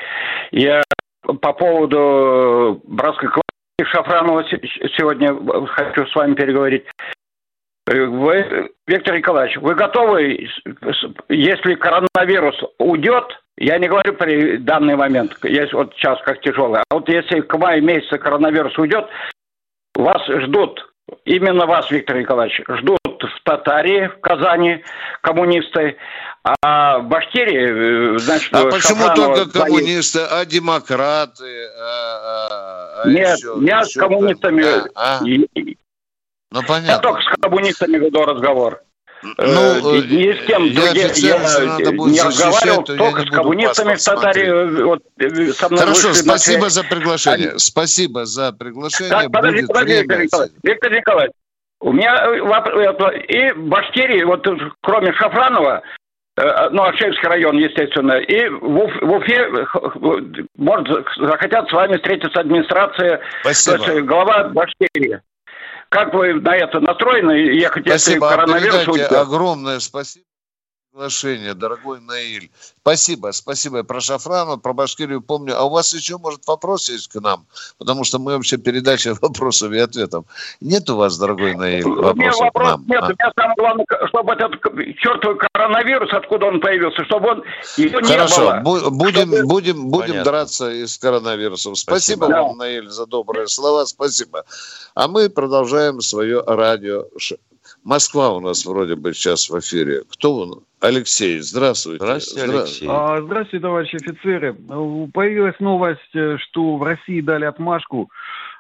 Я 0.51 0.83
по 1.21 1.53
поводу 1.53 2.81
братской 2.85 3.29
классы 3.29 3.43
Шафранова 3.91 4.43
сегодня 4.97 5.33
хочу 5.67 6.05
с 6.07 6.15
вами 6.15 6.33
переговорить. 6.33 6.83
Вы, 7.85 8.71
Виктор 8.87 9.17
Николаевич, 9.17 9.57
вы 9.57 9.75
готовы, 9.75 10.47
если 11.29 11.75
коронавирус 11.75 12.55
уйдет, 12.79 13.25
я 13.57 13.77
не 13.77 13.87
говорю 13.87 14.13
при 14.13 14.57
данный 14.57 14.95
момент, 14.95 15.37
есть 15.43 15.73
вот 15.73 15.93
сейчас 15.95 16.19
как 16.23 16.41
тяжелый, 16.41 16.81
а 16.81 16.95
вот 16.95 17.07
если 17.09 17.41
к 17.41 17.57
маю 17.57 17.83
месяца 17.83 18.17
коронавирус 18.17 18.77
уйдет, 18.77 19.05
вас 19.95 20.21
ждут, 20.27 20.93
именно 21.25 21.65
вас, 21.65 21.89
Виктор 21.91 22.17
Николаевич, 22.17 22.61
ждут 22.67 22.99
в 23.03 23.43
Татарии, 23.43 24.07
в 24.07 24.19
Казани 24.19 24.83
коммунисты, 25.21 25.97
а 26.61 26.99
в 26.99 27.07
Башкирии, 27.07 28.15
э, 28.15 28.17
значит... 28.17 28.53
А 28.53 28.65
почему 28.65 29.13
только 29.15 29.49
коммунисты, 29.49 30.19
а 30.19 30.45
демократы? 30.45 31.67
А, 31.79 33.01
а, 33.01 33.03
а 33.03 33.09
Нет, 33.09 33.37
еще, 33.37 33.55
еще 33.59 33.85
с 33.85 33.93
коммунистами. 33.93 34.63
А, 34.95 35.19
а? 35.19 35.21
Ну, 35.23 36.61
понятно. 36.67 36.91
Я 36.91 36.99
только 36.99 37.21
с 37.21 37.41
коммунистами 37.41 37.97
веду 37.97 38.25
разговор. 38.25 38.81
Ну, 39.37 39.95
э, 39.95 40.05
ни 40.05 40.33
с 40.33 40.45
кем 40.45 40.63
я, 40.65 40.89
я 40.91 41.07
не 41.09 42.21
разговаривал, 42.21 42.83
только 42.83 43.21
с 43.21 43.29
коммунистами 43.29 43.95
в 43.95 44.03
Татаре. 44.03 44.83
Вот, 44.83 44.99
э, 45.19 45.47
со 45.53 45.69
мной 45.69 45.79
Хорошо, 45.79 46.13
спасибо 46.13 46.69
за 46.69 46.83
приглашение. 46.83 47.49
Они... 47.49 47.59
Спасибо 47.59 48.25
за 48.25 48.51
приглашение. 48.51 49.11
Так, 49.11 49.31
подожди, 49.31 49.61
Будет 49.61 49.67
подожди, 49.67 49.93
Виктор 49.93 50.21
Николаевич. 50.21 50.57
Виктор 50.63 50.91
Николаевич, 50.91 51.33
у 51.79 51.93
меня 51.93 53.13
и 53.27 53.51
в 53.53 53.67
Башкирии, 53.67 54.23
вот 54.23 54.45
кроме 54.81 55.13
Шафранова, 55.13 55.81
ну, 56.71 56.83
Аршевский 56.83 57.27
район, 57.27 57.57
естественно, 57.57 58.13
и 58.13 58.49
в, 58.49 58.77
Уф, 58.77 58.91
в 59.01 59.11
Уфе 59.11 59.49
может, 60.57 60.87
захотят 61.17 61.69
с 61.69 61.73
вами 61.73 61.95
встретиться 61.97 62.39
администрация, 62.39 63.21
Спасибо. 63.41 64.01
глава 64.01 64.49
Башкирии. 64.49 65.21
Как 65.93 66.11
вы 66.11 66.33
на 66.33 66.55
это 66.55 66.79
настроены 66.79 67.33
ехать, 67.33 67.85
спасибо. 67.85 68.25
если 68.25 68.35
коронавирус... 68.35 69.11
Огромное 69.11 69.79
спасибо. 69.79 70.25
Приглашение, 70.93 71.55
дорогой 71.55 71.99
Наиль. 72.01 72.51
Спасибо, 72.81 73.31
спасибо. 73.31 73.77
Я 73.77 73.83
про 73.83 73.99
Шафрану, 73.99 74.57
про 74.57 74.73
Башкирию 74.73 75.21
помню. 75.21 75.57
А 75.57 75.63
у 75.63 75.69
вас 75.69 75.91
еще, 75.93 76.17
может, 76.19 76.45
вопрос 76.45 76.87
есть 76.89 77.07
к 77.07 77.19
нам? 77.19 77.45
Потому 77.79 78.03
что 78.03 78.19
мы 78.19 78.33
вообще 78.33 78.57
передача 78.57 79.15
вопросов 79.21 79.71
и 79.71 79.79
ответов. 79.79 80.25
Нет 80.61 80.89
у 80.89 80.95
вас, 80.95 81.17
дорогой 81.17 81.55
Наиль, 81.55 81.83
вопросов 81.83 82.41
вопрос 82.41 82.67
к 82.67 82.71
нам? 82.71 82.85
Нет, 82.87 83.01
а? 83.01 83.05
у 83.05 83.09
меня 83.09 83.31
самое 83.35 83.55
главное, 83.57 83.85
чтобы 84.07 84.33
этот 84.33 84.51
чертовый 84.97 85.37
коронавирус, 85.51 86.13
откуда 86.13 86.45
он 86.45 86.59
появился, 86.59 87.03
чтобы 87.05 87.29
он 87.29 87.43
не 87.77 87.89
Хорошо, 87.89 88.61
было. 88.63 88.89
будем, 88.91 89.27
чтобы... 89.27 89.45
будем, 89.45 89.89
будем 89.89 90.23
драться 90.23 90.69
и 90.69 90.85
с 90.85 90.99
коронавирусом. 90.99 91.75
Спасибо, 91.75 92.25
спасибо 92.25 92.37
вам, 92.37 92.57
Наиль, 92.57 92.89
за 92.89 93.07
добрые 93.07 93.47
слова. 93.47 93.85
Спасибо. 93.85 94.45
А 94.93 95.07
мы 95.07 95.29
продолжаем 95.29 96.01
свое 96.01 96.43
радио 96.45 97.05
Москва 97.83 98.31
у 98.31 98.39
нас 98.39 98.65
вроде 98.65 98.95
бы 98.95 99.13
сейчас 99.13 99.49
в 99.49 99.59
эфире. 99.59 100.03
Кто 100.09 100.41
он? 100.41 100.63
Алексей, 100.79 101.39
здравствуйте. 101.39 102.03
Здравствуйте, 102.03 102.51
Алексей. 102.51 102.87
А, 102.89 103.21
здравствуйте, 103.21 103.61
товарищи 103.61 103.95
офицеры. 103.95 104.53
Появилась 105.13 105.59
новость, 105.59 106.15
э, 106.15 106.37
что 106.37 106.77
в 106.77 106.83
России 106.83 107.21
дали 107.21 107.45
отмашку 107.45 108.09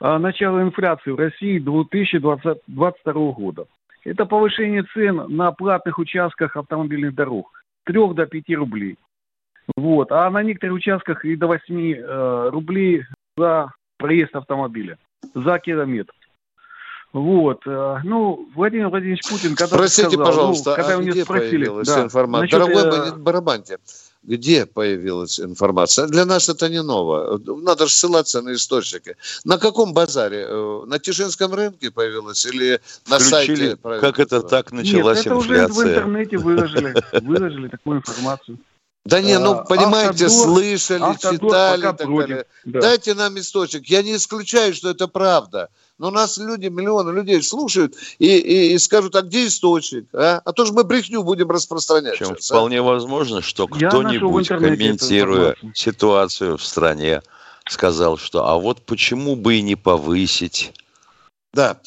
а, 0.01 0.19
начала 0.19 0.61
инфляции 0.61 1.11
в 1.11 1.17
России 1.17 1.59
2022 1.59 3.13
года. 3.31 3.65
Это 4.03 4.25
повышение 4.25 4.83
цен 4.93 5.23
на 5.29 5.51
платных 5.51 5.99
участках 5.99 6.57
автомобильных 6.57 7.15
дорог. 7.15 7.49
3 7.85 8.13
до 8.13 8.25
5 8.25 8.49
рублей. 8.55 8.97
Вот. 9.77 10.11
А 10.11 10.29
на 10.29 10.43
некоторых 10.43 10.75
участках 10.77 11.23
и 11.23 11.35
до 11.35 11.47
8 11.47 11.93
э, 11.93 12.49
рублей 12.49 13.03
за 13.37 13.71
проезд 13.97 14.35
автомобиля, 14.35 14.97
за 15.33 15.59
километр. 15.59 16.13
Вот. 17.13 17.61
Э, 17.67 17.99
ну, 18.03 18.49
Владимир 18.55 18.89
Владимирович 18.89 19.21
Путин, 19.29 19.55
когда 19.55 19.77
Простите, 19.77 20.09
сказал, 20.09 20.25
пожалуйста, 20.25 20.69
ну, 20.71 20.75
когда 20.75 20.95
а 20.95 20.97
у 20.97 21.01
него 21.01 21.11
где 21.11 21.23
спросили, 21.23 21.49
появилась 21.49 21.87
да, 21.87 22.01
информация? 22.01 22.59
Насчет, 22.59 22.73
Дорогой 22.73 23.09
э... 23.09 23.15
Барабанте, 23.17 23.77
где 24.23 24.65
появилась 24.65 25.39
информация? 25.39 26.07
Для 26.07 26.25
нас 26.25 26.49
это 26.49 26.69
не 26.69 26.81
ново. 26.81 27.39
Надо 27.45 27.85
же 27.85 27.93
ссылаться 27.93 28.41
на 28.41 28.53
источники. 28.53 29.15
На 29.45 29.59
каком 29.59 29.93
базаре? 29.93 30.47
Э, 30.49 30.81
на 30.87 30.97
Тишинском 30.97 31.53
рынке 31.53 31.91
появилась 31.91 32.43
или 32.47 32.81
на 33.07 33.19
Включили, 33.19 33.55
сайте? 33.55 33.77
Как 34.01 34.19
это 34.19 34.41
так 34.41 34.71
началась 34.71 35.23
Нет, 35.23 35.27
инфляция? 35.27 35.33
это 35.33 35.35
уже 35.35 35.67
в 35.67 35.87
интернете 35.87 36.37
выложили, 36.37 36.95
выложили 37.21 37.67
такую 37.67 37.97
информацию. 37.97 38.57
Да 39.05 39.19
не, 39.21 39.37
ну 39.37 39.51
а, 39.51 39.63
понимаете, 39.63 40.25
автодор, 40.25 40.29
слышали, 40.29 41.03
автодор 41.03 41.33
читали 41.33 41.81
так 41.81 41.97
далее. 41.97 42.45
Да. 42.63 42.79
Дайте 42.79 43.13
нам 43.13 43.37
источник. 43.37 43.87
Я 43.87 44.01
не 44.01 44.15
исключаю, 44.15 44.73
что 44.73 44.89
это 44.89 45.09
правда. 45.09 45.69
Но 45.97 46.09
нас 46.09 46.37
люди, 46.37 46.67
миллионы 46.67 47.11
людей 47.11 47.41
слушают 47.43 47.95
и, 48.17 48.37
и, 48.37 48.73
и 48.73 48.77
скажут, 48.79 49.15
а 49.15 49.21
где 49.21 49.47
источник? 49.47 50.07
А, 50.13 50.41
а 50.43 50.53
то 50.53 50.65
же 50.65 50.71
мы 50.71 50.85
брехню 50.85 51.21
будем 51.21 51.51
распространять. 51.51 52.17
Причем 52.17 52.35
сейчас, 52.35 52.51
а? 52.51 52.53
вполне 52.53 52.79
а? 52.79 52.83
возможно, 52.83 53.41
что 53.41 53.67
кто-нибудь, 53.67 54.47
комментируя 54.47 55.55
ситуацию 55.73 56.57
в 56.57 56.63
стране, 56.63 57.21
сказал, 57.67 58.17
что 58.17 58.47
а 58.47 58.57
вот 58.57 58.85
почему 58.85 59.35
бы 59.35 59.55
и 59.55 59.61
не 59.61 59.75
повысить 59.75 60.71
да. 61.53 61.77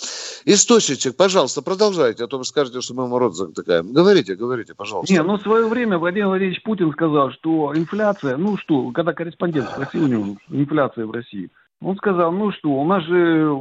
Источничек, 0.45 1.17
пожалуйста, 1.17 1.61
продолжайте, 1.61 2.25
а 2.25 2.29
то 2.29 2.39
вы 2.39 2.45
скажете, 2.45 2.81
что 2.81 2.95
мы 2.95 3.05
ему 3.05 3.19
рот 3.19 3.35
затыкаем. 3.35 3.93
Говорите, 3.93 4.37
говорите, 4.37 4.75
пожалуйста. 4.75 5.13
Не, 5.13 5.23
ну 5.23 5.39
в 5.39 5.43
свое 5.43 5.67
время 5.67 5.99
Владимир 5.99 6.29
Владимирович 6.29 6.63
Путин 6.63 6.93
сказал, 6.93 7.33
что 7.33 7.73
инфляция, 7.75 8.37
ну 8.37 8.57
что, 8.57 8.91
когда 8.93 9.13
корреспондент 9.13 9.69
спросил 9.71 10.05
у 10.05 10.07
него, 10.07 10.37
инфляция 10.51 11.07
в 11.07 11.11
России, 11.11 11.51
он 11.81 11.97
сказал, 11.97 12.33
ну 12.33 12.53
что, 12.53 12.71
у 12.71 12.85
нас 12.87 13.05
же 13.05 13.55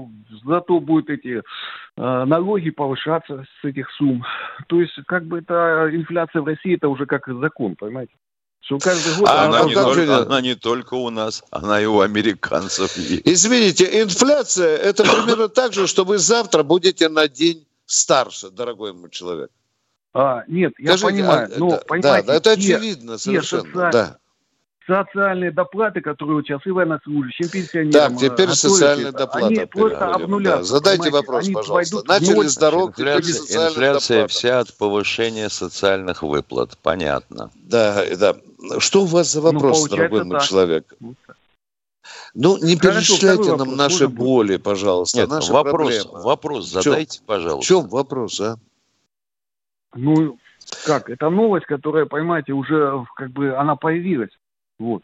зато 0.46 0.80
будут 0.80 1.10
эти 1.10 1.38
э, 1.38 1.42
налоги 1.98 2.70
повышаться 2.70 3.46
с 3.62 3.66
этих 3.66 3.90
сумм. 3.92 4.24
То 4.68 4.80
есть, 4.80 4.94
как 5.08 5.26
бы 5.26 5.40
это 5.40 5.90
инфляция 5.92 6.42
в 6.42 6.46
России, 6.46 6.76
это 6.76 6.88
уже 6.88 7.08
как 7.08 7.28
закон, 7.28 7.76
понимаете? 7.76 8.14
Что 8.66 8.80
каждый 8.80 9.16
год... 9.20 9.30
А 9.30 9.46
она, 9.46 9.60
она, 9.60 9.68
не 9.68 9.76
только, 9.76 10.18
она 10.18 10.42
не 10.42 10.56
только 10.56 10.94
у 10.96 11.12
нас, 11.12 11.44
она 11.52 11.80
и 11.80 11.86
у 11.86 12.00
американцев 12.00 12.98
есть. 12.98 13.22
Извините, 13.24 14.02
инфляция– 14.02 14.76
это 14.78 15.04
примерно 15.04 15.50
так 15.50 15.74
же, 15.74 15.86
что 15.86 16.04
вы 16.04 16.18
завтра 16.18 16.64
будете 16.64 17.08
на 17.08 17.28
день 17.28 17.68
старше, 17.86 18.50
дорогой 18.50 18.94
мой 18.94 19.12
человек. 19.12 19.52
А, 20.16 20.44
нет, 20.48 20.74
я 20.80 20.98
Скажите, 20.98 21.06
понимаю. 21.06 21.50
А, 21.54 21.60
но, 21.60 21.70
да, 21.70 21.82
понимаете, 21.88 22.28
да, 22.28 22.34
это 22.34 22.52
очевидно 22.54 23.18
те, 23.18 23.24
совершенно. 23.24 23.64
Те 23.64 23.92
да. 23.92 24.18
Социальные 24.88 25.52
доплаты, 25.52 26.02
которые 26.02 26.44
сейчас 26.44 26.62
и 26.66 26.70
военнослужащим, 26.70 27.50
пенсионерам... 27.50 27.92
Так, 27.92 28.20
теперь 28.20 28.50
социальные 28.50 29.12
доплаты. 29.12 29.46
Они 29.46 29.66
просто 29.66 30.08
обнулятся. 30.08 30.58
Да. 30.58 30.64
Задайте 30.64 31.10
вопрос, 31.12 31.50
пожалуйста. 31.50 32.02
Начали 32.06 32.48
с 32.48 32.56
дорог, 32.56 32.92
инфляция, 32.92 33.70
инфляция 33.70 34.28
вся 34.28 34.60
от 34.60 34.76
повышения 34.76 35.50
социальных 35.50 36.24
выплат. 36.24 36.78
Понятно. 36.82 37.52
Да, 37.56 38.06
да. 38.16 38.36
Что 38.80 39.04
у 39.04 39.06
вас 39.06 39.32
за 39.32 39.42
ну, 39.42 39.52
вопрос, 39.52 39.84
ну, 39.84 39.90
дорогой 39.90 40.24
мой 40.24 40.42
человек? 40.42 40.94
Ну, 42.34 42.58
не 42.58 42.76
перечисляйте 42.76 43.56
нам 43.56 43.76
наши 43.76 44.08
боли, 44.08 44.58
пожалуйста. 44.58 45.20
Нет, 45.20 45.30
наши 45.30 45.52
вопрос, 45.52 46.04
проблемы. 46.04 46.24
вопрос 46.24 46.70
задайте, 46.70 47.18
чем, 47.18 47.26
пожалуйста. 47.26 47.66
В 47.66 47.68
чем 47.68 47.88
вопрос, 47.90 48.42
а? 48.42 48.58
Ну, 49.96 50.38
как, 50.86 51.10
это 51.10 51.30
новость, 51.30 51.66
которая, 51.66 52.06
понимаете, 52.06 52.54
уже 52.54 53.06
как 53.16 53.32
бы 53.32 53.56
она 53.56 53.76
появилась. 53.76 54.32
Вот. 54.78 55.04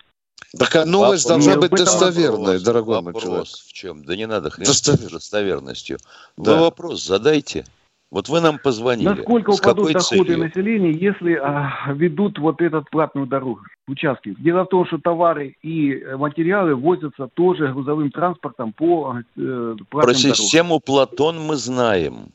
Так 0.57 0.85
новость 0.85 1.25
вопрос, 1.25 1.45
должна 1.45 1.61
быть 1.61 1.71
достоверной, 1.71 2.37
вопрос, 2.37 2.61
дорогой 2.63 2.95
вопрос 2.95 3.13
мой 3.13 3.21
человек. 3.21 3.47
в 3.47 3.73
чем? 3.73 4.03
Да 4.03 4.15
не 4.15 4.27
надо 4.27 4.49
хрен 4.49 4.65
Достовер... 4.65 5.09
достоверностью. 5.11 5.97
Да. 6.35 6.55
Вы 6.55 6.61
вопрос 6.61 7.03
задайте. 7.03 7.65
Вот 8.11 8.27
вы 8.27 8.41
нам 8.41 8.59
позвонили. 8.59 9.07
Насколько 9.07 9.51
упадут 9.51 9.93
доходы 9.93 10.25
целью? 10.25 10.39
населения, 10.39 10.91
если 10.91 11.35
а, 11.35 11.93
ведут 11.93 12.37
вот 12.39 12.61
этот 12.61 12.89
платную 12.89 13.25
дорогу, 13.25 13.61
участки? 13.87 14.35
Дело 14.37 14.65
в 14.65 14.67
том, 14.67 14.85
что 14.85 14.97
товары 14.97 15.55
и 15.63 16.03
материалы 16.17 16.75
возятся 16.75 17.29
тоже 17.33 17.71
грузовым 17.71 18.11
транспортом 18.11 18.73
по 18.73 19.21
э, 19.37 19.75
Про 19.89 20.13
систему 20.13 20.81
Платон 20.81 21.39
мы 21.39 21.55
знаем. 21.55 22.31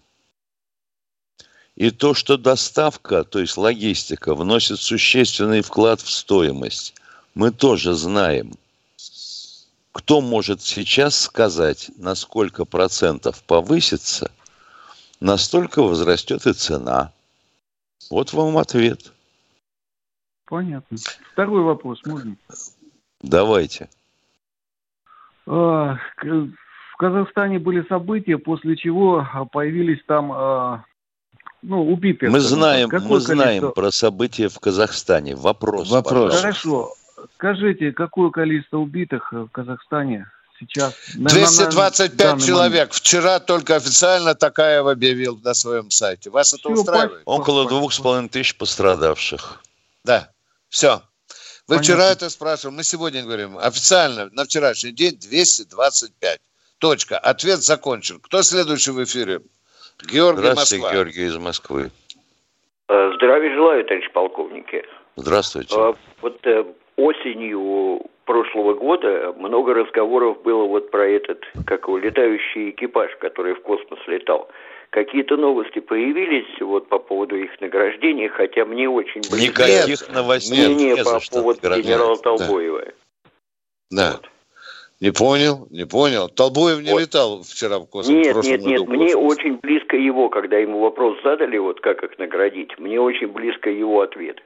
И 1.74 1.90
то, 1.90 2.14
что 2.14 2.38
доставка, 2.38 3.22
то 3.24 3.38
есть 3.38 3.58
логистика, 3.58 4.34
вносит 4.34 4.80
существенный 4.80 5.60
вклад 5.60 6.00
в 6.00 6.10
стоимость, 6.10 6.94
мы 7.34 7.50
тоже 7.50 7.92
знаем. 7.92 8.52
Кто 9.92 10.22
может 10.22 10.62
сейчас 10.62 11.20
сказать, 11.20 11.90
на 11.98 12.14
сколько 12.14 12.64
процентов 12.64 13.42
повысится– 13.42 14.30
настолько 15.26 15.82
возрастет 15.82 16.46
и 16.46 16.52
цена. 16.52 17.12
Вот 18.10 18.32
вам 18.32 18.56
ответ. 18.56 19.12
Понятно. 20.46 20.96
Второй 21.32 21.62
вопрос 21.62 22.00
можно? 22.06 22.36
Давайте. 23.20 23.88
А, 25.46 25.98
в 26.22 26.96
Казахстане 26.98 27.58
были 27.58 27.84
события, 27.88 28.38
после 28.38 28.76
чего 28.76 29.26
появились 29.52 30.02
там 30.06 30.32
а, 30.32 30.84
ну, 31.62 31.92
убитые. 31.92 32.30
Мы 32.30 32.40
знаем, 32.40 32.88
мы 32.92 33.20
знаем 33.20 33.72
про 33.72 33.90
события 33.90 34.48
в 34.48 34.58
Казахстане. 34.60 35.34
Вопрос. 35.34 35.90
Вопрос. 35.90 36.40
Хорошо. 36.40 36.92
Скажите, 37.34 37.92
какое 37.92 38.30
количество 38.30 38.78
убитых 38.78 39.32
в 39.32 39.48
Казахстане 39.48 40.26
сейчас... 40.60 40.94
225 41.14 42.18
на, 42.18 42.34
на 42.34 42.40
человек. 42.40 42.72
Момент. 42.72 42.94
Вчера 42.94 43.38
только 43.40 43.76
официально 43.76 44.34
Такаев 44.34 44.86
объявил 44.86 45.38
на 45.42 45.54
своем 45.54 45.90
сайте. 45.90 46.30
Вас 46.30 46.48
Все, 46.48 46.56
это 46.56 46.68
устраивает? 46.68 47.22
Около 47.24 47.68
двух 47.68 47.92
с 47.92 48.00
половиной 48.00 48.28
тысяч 48.28 48.56
пострадавших. 48.56 49.62
Да. 50.04 50.30
Все. 50.68 51.02
Вы 51.68 51.76
Понятно. 51.76 51.82
вчера 51.84 52.04
это 52.12 52.30
спрашивали, 52.30 52.76
мы 52.76 52.84
сегодня 52.84 53.24
говорим. 53.24 53.58
Официально 53.58 54.28
на 54.32 54.44
вчерашний 54.44 54.92
день 54.92 55.18
225. 55.18 56.40
Точка. 56.78 57.18
Ответ 57.18 57.62
закончен. 57.62 58.20
Кто 58.20 58.42
следующий 58.42 58.92
в 58.92 59.02
эфире? 59.02 59.40
Георгий 60.04 60.40
Здравствуйте, 60.40 60.82
Москва. 60.82 60.92
Георгий 60.92 61.24
из 61.24 61.36
Москвы. 61.38 61.90
Э, 62.88 63.12
здравия 63.16 63.54
желаю, 63.54 63.84
товарищ 63.84 64.12
полковники. 64.12 64.84
Здравствуйте. 65.16 65.74
Э, 65.74 65.94
вот 66.20 66.46
э, 66.46 66.64
осенью 66.96 68.02
прошлого 68.26 68.74
года 68.74 69.32
много 69.38 69.72
разговоров 69.72 70.42
было 70.42 70.64
вот 70.64 70.90
про 70.90 71.08
этот, 71.08 71.42
как 71.64 71.86
его, 71.86 71.96
летающий 71.96 72.70
экипаж, 72.70 73.16
который 73.18 73.54
в 73.54 73.62
космос 73.62 73.98
летал. 74.06 74.48
Какие-то 74.90 75.36
новости 75.36 75.78
появились 75.78 76.60
вот 76.60 76.88
по 76.88 76.98
поводу 76.98 77.36
их 77.36 77.50
награждения, 77.60 78.28
хотя 78.28 78.64
мне 78.64 78.88
очень... 78.88 79.20
Никаких 79.20 80.08
новостей. 80.12 80.74
Не, 80.74 80.94
не, 80.94 80.96
по 80.96 81.20
поводу 81.32 81.60
генерала 81.60 82.16
Толбоева. 82.16 82.84
Да. 83.90 84.12
Вот. 84.12 84.30
Не 85.00 85.10
понял, 85.10 85.66
не 85.70 85.84
понял. 85.84 86.28
Толбоев 86.28 86.80
не 86.80 86.92
вот. 86.92 87.00
летал 87.02 87.42
вчера 87.42 87.78
в 87.78 87.86
космос. 87.86 88.14
Нет, 88.14 88.34
нет, 88.42 88.62
нет, 88.62 88.88
мне 88.88 89.14
очень 89.14 89.56
близко 89.56 89.96
его, 89.96 90.30
когда 90.30 90.56
ему 90.56 90.80
вопрос 90.80 91.18
задали, 91.22 91.58
вот 91.58 91.80
как 91.80 92.02
их 92.02 92.18
наградить, 92.18 92.78
мне 92.78 92.98
очень 92.98 93.28
близко 93.28 93.68
его 93.68 94.00
ответ. 94.00 94.40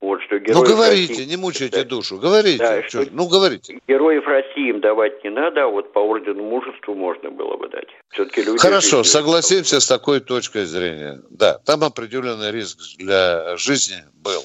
Вот, 0.00 0.22
что 0.22 0.38
ну 0.38 0.62
говорите, 0.62 1.12
России, 1.12 1.26
не 1.26 1.36
мучайте 1.36 1.82
да, 1.82 1.84
душу, 1.84 2.16
говорите. 2.16 2.58
Да, 2.58 2.88
что, 2.88 3.04
ну 3.10 3.28
говорите. 3.28 3.78
Героев 3.86 4.26
России 4.26 4.70
им 4.70 4.80
давать 4.80 5.22
не 5.22 5.28
надо, 5.30 5.64
а 5.64 5.66
вот 5.66 5.92
по 5.92 5.98
ордену 5.98 6.42
мужеству 6.42 6.94
можно 6.94 7.30
было 7.30 7.58
бы 7.58 7.68
дать. 7.68 7.88
Все-таки 8.08 8.42
люди 8.42 8.58
Хорошо, 8.58 9.04
согласимся 9.04 9.78
с 9.78 9.86
такой 9.86 10.20
точкой 10.20 10.64
зрения. 10.64 11.20
Да, 11.28 11.58
там 11.66 11.84
определенный 11.84 12.50
риск 12.50 12.78
для 12.96 13.58
жизни 13.58 13.98
был. 14.14 14.42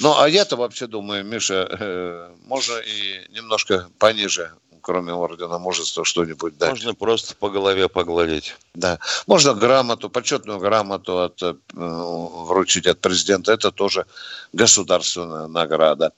Ну, 0.00 0.14
а 0.18 0.28
я-то 0.28 0.56
вообще 0.56 0.86
думаю, 0.86 1.24
Миша, 1.24 1.66
э, 1.70 2.28
можно 2.46 2.74
и 2.78 3.34
немножко 3.34 3.88
пониже 3.98 4.52
кроме 4.80 5.12
ордена 5.12 5.58
мужества, 5.58 6.04
что-нибудь 6.04 6.58
дать. 6.58 6.70
Можно 6.70 6.94
просто 6.94 7.34
по 7.34 7.50
голове 7.50 7.88
погладить. 7.88 8.56
Да. 8.74 8.98
Можно 9.26 9.54
грамоту, 9.54 10.10
почетную 10.10 10.58
грамоту 10.58 11.18
от, 11.18 11.42
э, 11.42 11.54
вручить 11.72 12.86
от 12.86 13.00
президента. 13.00 13.52
Это 13.52 13.70
тоже 13.70 14.06
государственная 14.52 15.46
награда. 15.46 16.12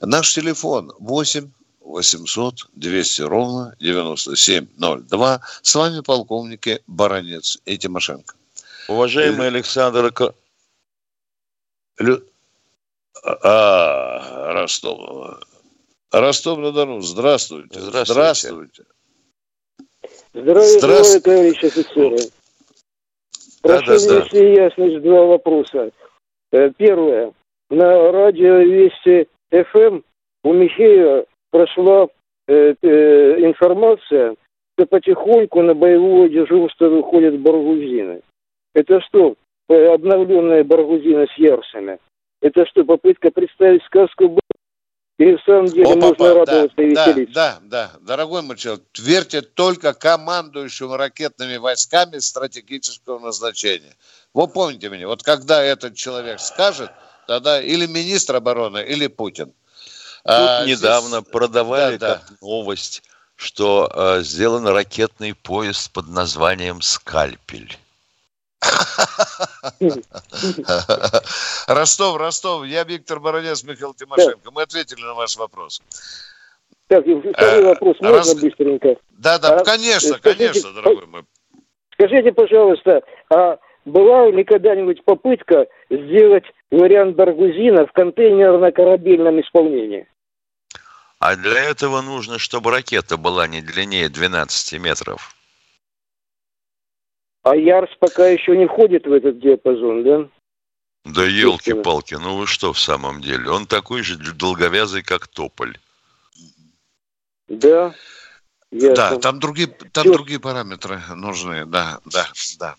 Наш 0.00 0.34
телефон 0.34 0.92
8 0.98 1.50
800 1.80 2.68
200 2.74 3.22
ровно 3.22 3.74
9702. 3.80 5.40
С 5.62 5.74
вами 5.74 6.00
полковники 6.00 6.82
Баранец 6.86 7.58
и 7.64 7.78
Тимошенко. 7.78 8.34
Уважаемый 8.88 9.48
Лю... 9.48 9.56
Александр... 9.56 10.12
Лю... 11.98 12.22
А, 13.24 14.52
Ростов. 14.52 15.40
Ростов-на-Дону, 16.12 17.00
здравствуйте. 17.00 17.80
Здравствуйте. 17.80 18.84
Здравия 20.32 20.80
желаю, 20.80 21.22
товарищи 21.22 21.66
офицеры. 21.66 22.16
Прошу 23.62 23.86
да, 23.86 23.98
да, 23.98 24.20
внести 24.20 24.38
да. 24.38 24.64
ясность 24.64 25.02
два 25.02 25.24
вопроса. 25.24 25.90
Э, 26.52 26.70
первое. 26.76 27.32
На 27.70 28.12
радио 28.12 28.58
Вести 28.58 29.28
ФМ 29.50 30.00
у 30.44 30.52
Михеева 30.52 31.26
прошла 31.50 32.08
э, 32.46 32.74
э, 32.80 33.44
информация, 33.44 34.36
что 34.74 34.86
потихоньку 34.86 35.60
на 35.62 35.74
боевое 35.74 36.28
дежурство 36.28 36.88
выходят 36.88 37.38
баргузины. 37.40 38.22
Это 38.74 39.00
что, 39.00 39.34
обновленная 39.68 40.64
баргузина 40.64 41.26
с 41.26 41.36
ярсами? 41.38 41.98
Это 42.40 42.64
что, 42.66 42.84
попытка 42.84 43.30
представить 43.30 43.82
сказку 43.84 44.38
или 45.18 45.36
в 45.36 45.42
самом 45.44 45.66
деле 45.66 45.84
О, 45.84 45.96
можно 45.96 46.34
радоваться 46.34 46.76
да, 46.76 46.82
и 46.82 46.86
веселиться? 46.86 47.34
Да, 47.34 47.58
да, 47.60 47.90
да, 47.94 48.00
дорогой 48.00 48.42
мой 48.42 48.56
человек, 48.56 48.84
верьте 48.96 49.42
только 49.42 49.92
командующему 49.92 50.96
ракетными 50.96 51.56
войсками 51.56 52.18
стратегического 52.18 53.18
назначения. 53.18 53.96
Вы 54.32 54.46
помните 54.46 54.88
меня, 54.88 55.08
вот 55.08 55.24
когда 55.24 55.60
этот 55.60 55.96
человек 55.96 56.38
скажет, 56.38 56.90
тогда 57.26 57.60
или 57.60 57.86
министр 57.86 58.36
обороны, 58.36 58.78
или 58.78 59.08
Путин. 59.08 59.46
Тут 59.46 59.54
а, 60.24 60.64
недавно 60.64 61.20
здесь... 61.20 61.32
продавали 61.32 61.96
да, 61.96 62.14
как 62.14 62.30
да. 62.30 62.36
новость, 62.40 63.02
что 63.34 63.90
э, 63.92 64.22
сделан 64.22 64.68
ракетный 64.68 65.34
поезд 65.34 65.90
под 65.92 66.08
названием 66.08 66.80
«Скальпель». 66.80 67.76
Ростов, 71.68 72.16
Ростов, 72.16 72.66
я 72.66 72.82
Виктор 72.84 73.20
Баранец, 73.20 73.62
Михаил 73.64 73.94
Тимошенко. 73.94 74.50
Мы 74.50 74.62
ответили 74.62 75.02
на 75.02 75.14
ваш 75.14 75.36
вопрос. 75.36 75.80
Так, 76.88 77.02
второй 77.02 77.34
э, 77.34 77.64
вопрос, 77.64 77.96
можно 78.00 78.34
быстренько? 78.40 78.96
Да, 79.10 79.38
да, 79.38 79.60
а, 79.60 79.64
конечно, 79.64 80.18
конечно, 80.18 80.72
дорогой 80.72 81.06
мой. 81.06 81.22
Скажите, 81.92 82.32
пожалуйста, 82.32 83.02
а 83.30 83.58
была 83.84 84.30
ли 84.30 84.42
когда-нибудь 84.44 85.04
попытка 85.04 85.66
сделать 85.90 86.44
вариант 86.70 87.16
Баргузина 87.16 87.86
в 87.86 87.92
контейнерно-корабельном 87.92 89.40
исполнении? 89.40 90.06
А 91.18 91.36
для 91.36 91.64
этого 91.64 92.00
нужно, 92.00 92.38
чтобы 92.38 92.70
ракета 92.70 93.16
была 93.16 93.48
не 93.48 93.60
длиннее 93.60 94.08
12 94.08 94.80
метров. 94.80 95.34
А 97.42 97.56
Ярс 97.56 97.90
пока 97.98 98.26
еще 98.28 98.56
не 98.56 98.66
входит 98.66 99.06
в 99.06 99.12
этот 99.12 99.40
диапазон, 99.40 100.04
да? 100.04 100.28
Да 101.04 101.24
елки-палки, 101.24 102.14
ну 102.14 102.36
вы 102.36 102.46
что 102.46 102.72
в 102.72 102.80
самом 102.80 103.20
деле? 103.20 103.50
Он 103.50 103.66
такой 103.66 104.02
же 104.02 104.16
долговязый, 104.34 105.02
как 105.02 105.28
тополь. 105.28 105.78
Да. 107.48 107.94
Ясно. 108.70 108.94
Да, 108.94 109.16
там 109.16 109.40
другие, 109.40 109.68
там 109.68 110.12
другие 110.12 110.38
параметры 110.38 111.00
нужны, 111.14 111.64
да, 111.64 112.00
да, 112.04 112.28
да. 112.58 112.76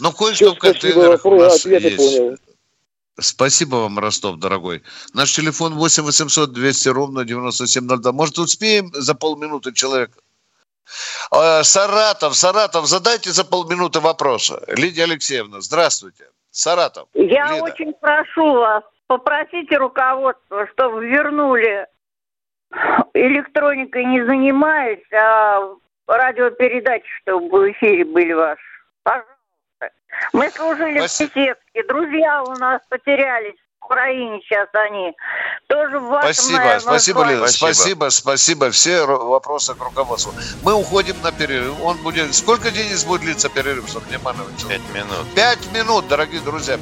Но 0.00 0.12
кое-что 0.12 0.54
в 0.54 0.58
контейнерах 0.58 1.24
у 1.24 1.38
нас 1.38 1.64
есть. 1.64 1.96
Понял. 1.96 2.36
Спасибо 3.18 3.76
вам, 3.76 3.98
Ростов, 3.98 4.38
дорогой. 4.38 4.82
Наш 5.14 5.34
телефон 5.34 5.74
8 5.74 6.02
800 6.02 6.52
200 6.52 6.88
ровно 6.88 7.24
9702. 7.24 8.12
Может, 8.12 8.38
успеем 8.38 8.90
за 8.94 9.14
полминуты 9.14 9.72
человек 9.72 10.10
Саратов, 11.62 12.34
Саратов, 12.34 12.86
задайте 12.86 13.30
за 13.30 13.44
полминуты 13.44 14.00
вопроса. 14.00 14.62
Лидия 14.68 15.04
Алексеевна, 15.04 15.60
здравствуйте. 15.60 16.26
Саратов. 16.50 17.08
Я 17.14 17.52
Лида. 17.52 17.64
очень 17.64 17.92
прошу 17.94 18.52
вас, 18.52 18.84
попросите 19.06 19.78
руководство, 19.78 20.66
чтобы 20.72 21.06
вернули 21.06 21.86
электроникой 23.14 24.04
не 24.04 24.24
занимаюсь, 24.24 25.04
а 25.12 25.60
радиопередачи, 26.06 27.08
чтобы 27.22 27.48
в 27.48 27.72
эфире 27.72 28.04
были 28.04 28.32
ваши. 28.32 28.62
Пожалуйста. 29.02 29.32
Мы 30.32 30.50
служили 30.50 30.98
Спасибо. 30.98 31.30
в 31.30 31.34
Песецке, 31.34 31.82
друзья 31.88 32.42
у 32.42 32.52
нас 32.52 32.82
потерялись 32.88 33.58
Украине 33.84 34.40
сейчас 34.42 34.68
они. 34.72 35.12
Тоже 35.68 35.98
в 35.98 36.08
вашем, 36.08 36.32
Спасибо, 36.32 36.58
наверное, 36.58 36.80
спасибо, 36.80 37.24
Лена, 37.24 37.46
спасибо, 37.46 38.08
спасибо. 38.10 38.70
Все 38.70 39.04
вопросы 39.04 39.74
к 39.74 39.82
руководству. 39.82 40.32
Мы 40.62 40.74
уходим 40.74 41.16
на 41.22 41.32
перерыв. 41.32 41.74
Он 41.82 41.96
будет... 41.98 42.34
Сколько 42.34 42.70
денег 42.70 43.04
будет 43.06 43.22
длиться 43.22 43.48
перерыв, 43.48 43.88
чтобы 43.88 44.06
внимание 44.06 44.42
Пять 44.68 44.94
минут. 44.94 45.34
Пять 45.34 45.72
минут, 45.72 46.08
дорогие 46.08 46.40
друзья. 46.40 46.78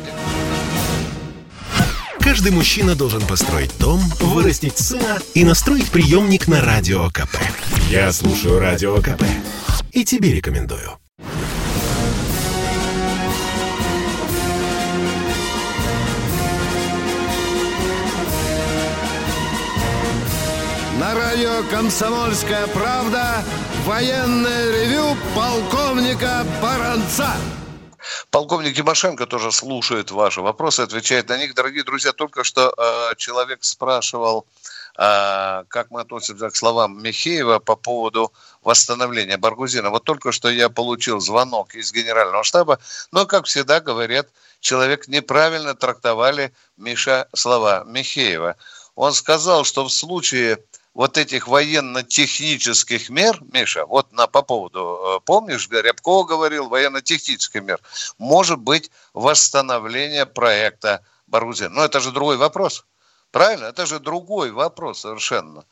Каждый 2.20 2.52
мужчина 2.52 2.94
должен 2.94 3.26
построить 3.26 3.76
дом, 3.78 3.98
вырастить 4.20 4.78
сына 4.78 5.18
и 5.34 5.44
настроить 5.44 5.90
приемник 5.90 6.48
на 6.48 6.60
Радио 6.60 7.08
КП. 7.08 7.36
Я 7.88 8.12
слушаю 8.12 8.60
Радио 8.60 8.96
КП 8.98 9.22
и 9.92 10.04
тебе 10.04 10.32
рекомендую. 10.34 10.98
На 21.10 21.16
радио 21.16 21.64
«Комсомольская 21.68 22.68
правда» 22.68 23.42
военное 23.84 24.70
ревю 24.70 25.16
полковника 25.34 26.46
Баранца. 26.62 27.32
Полковник 28.30 28.76
Тимошенко 28.76 29.26
тоже 29.26 29.50
слушает 29.50 30.12
ваши 30.12 30.40
вопросы, 30.40 30.82
отвечает 30.82 31.28
на 31.28 31.36
них. 31.36 31.54
Дорогие 31.54 31.82
друзья, 31.82 32.12
только 32.12 32.44
что 32.44 32.72
э, 32.76 33.16
человек 33.16 33.64
спрашивал, 33.64 34.46
э, 34.98 35.64
как 35.66 35.90
мы 35.90 36.02
относимся 36.02 36.48
к 36.48 36.54
словам 36.54 37.02
Михеева 37.02 37.58
по 37.58 37.74
поводу 37.74 38.32
восстановления 38.62 39.36
Баргузина. 39.36 39.90
Вот 39.90 40.04
только 40.04 40.30
что 40.30 40.48
я 40.48 40.68
получил 40.68 41.18
звонок 41.18 41.74
из 41.74 41.92
генерального 41.92 42.44
штаба, 42.44 42.78
но, 43.10 43.26
как 43.26 43.46
всегда 43.46 43.80
говорят, 43.80 44.28
человек 44.60 45.08
неправильно 45.08 45.74
трактовали 45.74 46.52
Миша 46.76 47.26
слова 47.34 47.82
Михеева. 47.84 48.54
Он 48.94 49.12
сказал, 49.12 49.64
что 49.64 49.84
в 49.84 49.90
случае 49.90 50.58
вот 50.94 51.16
этих 51.16 51.46
военно-технических 51.46 53.10
мер, 53.10 53.38
Миша, 53.52 53.86
вот 53.86 54.12
на, 54.12 54.26
по 54.26 54.42
поводу, 54.42 55.16
э, 55.16 55.20
помнишь, 55.24 55.68
Рябкова 55.70 56.24
говорил, 56.24 56.68
военно-технических 56.68 57.62
мер, 57.62 57.80
может 58.18 58.58
быть 58.58 58.90
восстановление 59.14 60.26
проекта 60.26 61.02
Баргузин. 61.26 61.72
Но 61.72 61.84
это 61.84 62.00
же 62.00 62.10
другой 62.10 62.36
вопрос. 62.36 62.84
Правильно? 63.30 63.66
Это 63.66 63.86
же 63.86 64.00
другой 64.00 64.50
вопрос 64.50 65.00
совершенно. 65.00 65.64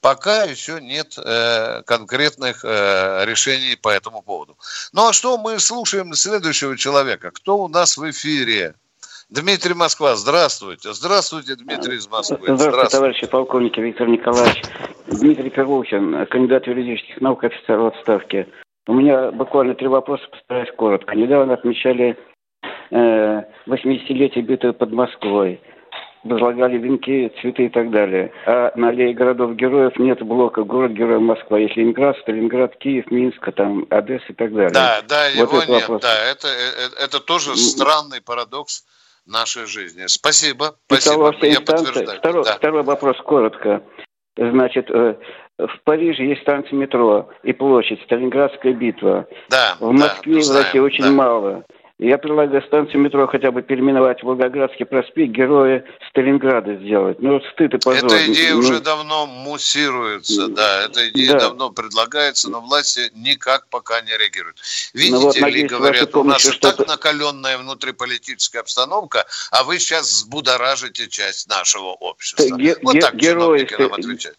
Пока 0.00 0.44
еще 0.44 0.80
нет 0.80 1.14
э, 1.16 1.82
конкретных 1.86 2.64
э, 2.64 3.24
решений 3.24 3.76
по 3.76 3.88
этому 3.88 4.22
поводу. 4.22 4.58
Ну 4.92 5.08
а 5.08 5.12
что 5.12 5.38
мы 5.38 5.58
слушаем 5.58 6.14
следующего 6.14 6.76
человека? 6.76 7.30
Кто 7.30 7.58
у 7.58 7.68
нас 7.68 7.96
в 7.96 8.10
эфире? 8.10 8.74
Дмитрий 9.34 9.74
Москва, 9.74 10.14
здравствуйте. 10.14 10.92
Здравствуйте, 10.92 11.56
Дмитрий 11.56 11.96
из 11.96 12.06
Москвы. 12.06 12.36
Здравствуйте, 12.36 12.70
здравствуйте. 12.70 12.96
товарищи 12.96 13.26
полковники 13.26 13.80
Виктор 13.80 14.06
Николаевич. 14.06 14.62
Дмитрий 15.08 15.50
Первухин, 15.50 16.24
кандидат 16.26 16.68
юридических 16.68 17.20
наук, 17.20 17.42
офицер 17.42 17.80
в 17.80 17.86
отставке. 17.86 18.46
У 18.86 18.92
меня 18.92 19.32
буквально 19.32 19.74
три 19.74 19.88
вопроса, 19.88 20.22
постараюсь 20.30 20.70
коротко. 20.76 21.16
Недавно 21.16 21.54
отмечали 21.54 22.16
э, 22.92 23.42
80-летие 23.66 24.42
битвы 24.42 24.72
под 24.72 24.92
Москвой. 24.92 25.60
Возлагали 26.22 26.78
венки, 26.78 27.32
цветы 27.40 27.66
и 27.66 27.68
так 27.70 27.90
далее. 27.90 28.32
А 28.46 28.70
на 28.76 28.90
аллее 28.90 29.14
городов-героев 29.14 29.98
нет 29.98 30.22
блока 30.22 30.62
город-герой 30.62 31.18
Москва. 31.18 31.58
Есть 31.58 31.76
Ленинград, 31.76 32.16
Сталинград, 32.18 32.76
Киев, 32.76 33.10
Минск, 33.10 33.52
там, 33.56 33.84
Одесса 33.90 34.26
и 34.28 34.34
так 34.34 34.54
далее. 34.54 34.70
Да, 34.70 35.02
да, 35.08 35.24
вот 35.38 35.52
его 35.52 35.74
нет. 35.74 35.88
Вопрос. 35.88 36.02
Да, 36.02 36.24
это, 36.30 36.46
это, 36.46 37.04
это 37.04 37.20
тоже 37.20 37.56
странный 37.56 38.20
парадокс 38.20 38.84
нашей 39.26 39.66
жизни. 39.66 40.04
Спасибо. 40.06 40.76
Спасибо. 40.86 41.34
Я 41.42 41.60
подтверждаю. 41.60 42.18
Второй, 42.18 42.44
да. 42.44 42.56
второй 42.56 42.82
вопрос 42.82 43.16
коротко. 43.18 43.82
Значит, 44.36 44.90
э, 44.90 45.14
в 45.58 45.80
Париже 45.84 46.24
есть 46.24 46.42
станция 46.42 46.76
метро 46.76 47.30
и 47.42 47.52
площадь, 47.52 48.02
Сталинградская 48.02 48.72
битва. 48.72 49.26
Да, 49.48 49.76
в 49.78 49.92
Москве 49.92 50.34
да, 50.34 50.40
и 50.40 50.42
в 50.42 50.56
России 50.56 50.78
очень 50.78 51.04
да. 51.04 51.10
мало. 51.10 51.64
Я 52.00 52.18
предлагаю 52.18 52.60
станцию 52.62 53.00
метро 53.02 53.26
хотя 53.28 53.52
бы 53.52 53.62
переименовать 53.62 54.20
Волгоградский 54.24 54.84
проспект 54.84 55.32
Героя 55.32 55.84
Сталинграда 56.10 56.74
сделать. 56.76 57.20
Ну, 57.22 57.34
вот 57.34 57.44
стыд 57.52 57.72
и 57.74 57.78
позор. 57.78 58.06
Эта 58.06 58.32
идея 58.32 58.54
ну, 58.54 58.58
уже 58.58 58.80
давно 58.80 59.26
муссируется, 59.26 60.48
да. 60.48 60.86
Эта 60.86 61.08
идея 61.10 61.34
да. 61.34 61.38
давно 61.38 61.70
предлагается, 61.70 62.50
но 62.50 62.60
власти 62.60 63.12
никак 63.14 63.68
пока 63.68 64.00
не 64.00 64.10
реагируют. 64.10 64.58
Видите 64.92 65.14
ну, 65.14 65.20
вот, 65.20 65.36
ли, 65.36 65.66
говорят, 65.66 66.16
у 66.16 66.24
нас 66.24 66.42
так 66.58 66.84
накаленная 66.84 67.58
внутриполитическая 67.58 68.62
обстановка, 68.62 69.24
а 69.52 69.62
вы 69.62 69.78
сейчас 69.78 70.10
взбудоражите 70.10 71.08
часть 71.08 71.48
нашего 71.48 71.90
общества. 71.90 72.56
Ге- 72.56 72.76
вот 72.82 72.98
так 72.98 73.14
герои 73.14 73.64
чиновники 73.64 73.74
нам 73.80 73.92
отвечают 73.92 74.38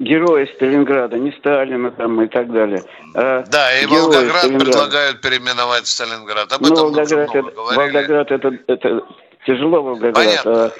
герои 0.00 0.46
Сталинграда, 0.56 1.18
не 1.18 1.32
Сталина 1.32 1.90
там 1.90 2.20
и 2.22 2.28
так 2.28 2.52
далее. 2.52 2.82
А 3.14 3.44
да, 3.46 3.78
и 3.78 3.86
Волгоград 3.86 4.38
Сталинграда. 4.38 4.64
предлагают 4.64 5.20
переименовать 5.20 5.86
Сталинград. 5.86 6.52
Об 6.52 6.62
ну, 6.62 6.66
этом 6.66 6.84
Волгоград, 6.84 7.34
это, 7.34 7.42
Волгоград 7.42 8.30
это, 8.30 8.58
это 8.66 9.02
тяжело 9.46 9.82
Волгоград. 9.82 10.14
Понятно. 10.14 10.64
А, 10.66 10.72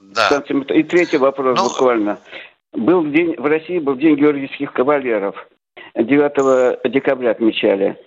да. 0.00 0.42
И 0.74 0.82
третий 0.82 1.18
вопрос 1.18 1.58
ну, 1.58 1.68
буквально. 1.68 2.18
Был 2.72 3.04
день, 3.06 3.34
в 3.38 3.44
России 3.44 3.78
был 3.78 3.96
день 3.96 4.16
георгиевских 4.16 4.72
кавалеров. 4.72 5.36
9 5.94 6.90
декабря 6.90 7.32
отмечали. 7.32 7.98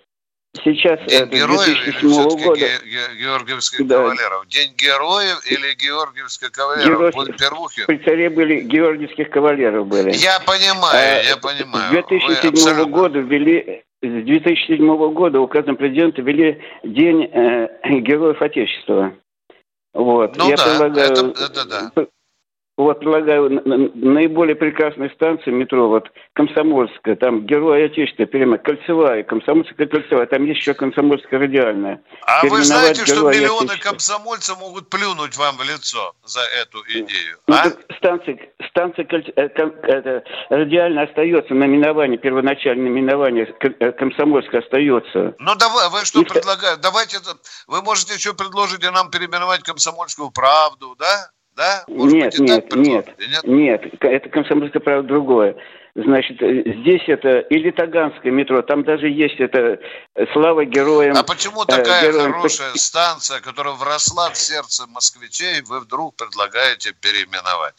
Сейчас 0.63 0.99
День 1.07 1.23
это 1.23 1.35
героев 1.35 1.87
или 1.87 2.43
года. 2.43 2.59
Ге- 2.59 3.19
Георгиевских 3.19 3.87
да. 3.87 3.95
кавалеров? 3.97 4.47
День 4.47 4.73
героев 4.77 5.45
или 5.45 5.73
Георгиевских 5.73 6.51
кавалеров? 6.51 7.15
Георгиев... 7.15 7.37
Первухи? 7.37 7.85
При 7.85 7.97
царе 7.97 8.29
были 8.29 8.61
георгиевских 8.61 9.29
кавалеров 9.29 9.87
были. 9.87 10.11
Я 10.13 10.39
понимаю, 10.39 11.19
а, 11.19 11.23
я 11.23 11.37
понимаю. 11.37 11.87
С 11.87 12.07
2007 12.07 12.49
абсолютно... 12.49 12.85
года 12.85 13.19
ввели 13.19 13.83
с 14.01 14.07
2007 14.07 15.13
года 15.13 15.39
указом 15.39 15.75
президента 15.77 16.21
ввели 16.21 16.61
День 16.83 17.29
э, 17.31 17.67
Героев 18.01 18.41
Отечества. 18.41 19.13
Вот. 19.93 20.35
Ну 20.35 20.49
Я 20.49 20.57
да, 20.57 20.63
предлагаю, 20.63 21.11
это, 21.11 21.43
это 21.43 21.65
да. 21.65 22.05
Вот 22.77 22.99
предлагаю 22.99 23.49
наиболее 23.95 24.55
прекрасная 24.55 25.09
станция 25.11 25.53
метро, 25.53 25.87
вот 25.87 26.11
Комсомольская, 26.33 27.15
там 27.15 27.45
Герой 27.45 27.85
Отечества, 27.85 28.25
прямо 28.25 28.57
Кольцевая, 28.57 29.23
Комсомольская 29.23 29.87
Кольцевая, 29.87 30.25
там 30.25 30.43
есть 30.43 30.59
еще 30.59 30.73
Комсомольская 30.73 31.39
радиальная. 31.39 32.01
А 32.27 32.45
вы 32.45 32.63
знаете, 32.63 33.05
что 33.05 33.31
миллионы 33.31 33.67
Отечества. 33.67 33.91
комсомольцев 33.91 34.59
могут 34.59 34.89
плюнуть 34.89 35.37
вам 35.37 35.55
в 35.55 35.63
лицо 35.63 36.13
за 36.25 36.41
эту 36.61 36.79
идею? 36.89 37.37
Ну, 37.47 37.55
а? 37.55 37.71
станция, 37.95 38.39
станция 38.69 39.05
кольц, 39.05 39.27
э, 39.37 39.43
это, 39.43 40.23
радиальная 40.49 41.05
остается, 41.05 41.53
наименование, 41.53 42.17
первоначальное 42.17 42.89
наименование 42.89 43.55
э, 43.61 43.91
Комсомольская 43.93 44.59
остается. 44.59 45.33
Ну 45.39 45.55
давай, 45.55 45.89
вы 45.91 46.03
что 46.03 46.21
И... 46.21 46.25
предлагаете? 46.25 46.81
Давайте, 46.81 47.17
вы 47.67 47.81
можете 47.83 48.15
еще 48.15 48.33
предложить 48.33 48.83
нам 48.83 49.09
переименовать 49.11 49.63
Комсомольскую 49.63 50.31
правду, 50.31 50.97
да? 50.99 51.29
Да? 51.55 51.83
Может 51.87 52.13
нет, 52.13 52.37
быть, 52.37 52.49
нет, 52.49 52.75
нет, 52.75 53.15
нет, 53.17 53.45
нет, 53.45 53.93
это 54.01 54.29
комсомольское 54.29 54.81
право 54.81 55.03
другое. 55.03 55.55
Значит, 55.95 56.41
э, 56.41 56.63
здесь 56.81 57.03
это 57.07 57.39
или 57.39 57.71
Таганское 57.71 58.29
метро, 58.29 58.61
там 58.61 58.83
даже 58.83 59.07
есть 59.07 59.39
это 59.39 59.79
э, 60.15 60.25
слава 60.33 60.65
героям. 60.65 61.15
А 61.15 61.23
почему 61.23 61.63
э, 61.63 61.67
такая 61.67 62.11
героям... 62.11 62.33
хорошая 62.33 62.73
станция, 62.75 63.39
которая 63.39 63.75
вросла 63.75 64.29
в 64.29 64.35
сердце 64.35 64.87
москвичей, 64.93 65.61
вы 65.65 65.79
вдруг 65.79 66.17
предлагаете 66.17 66.91
переименовать? 66.99 67.75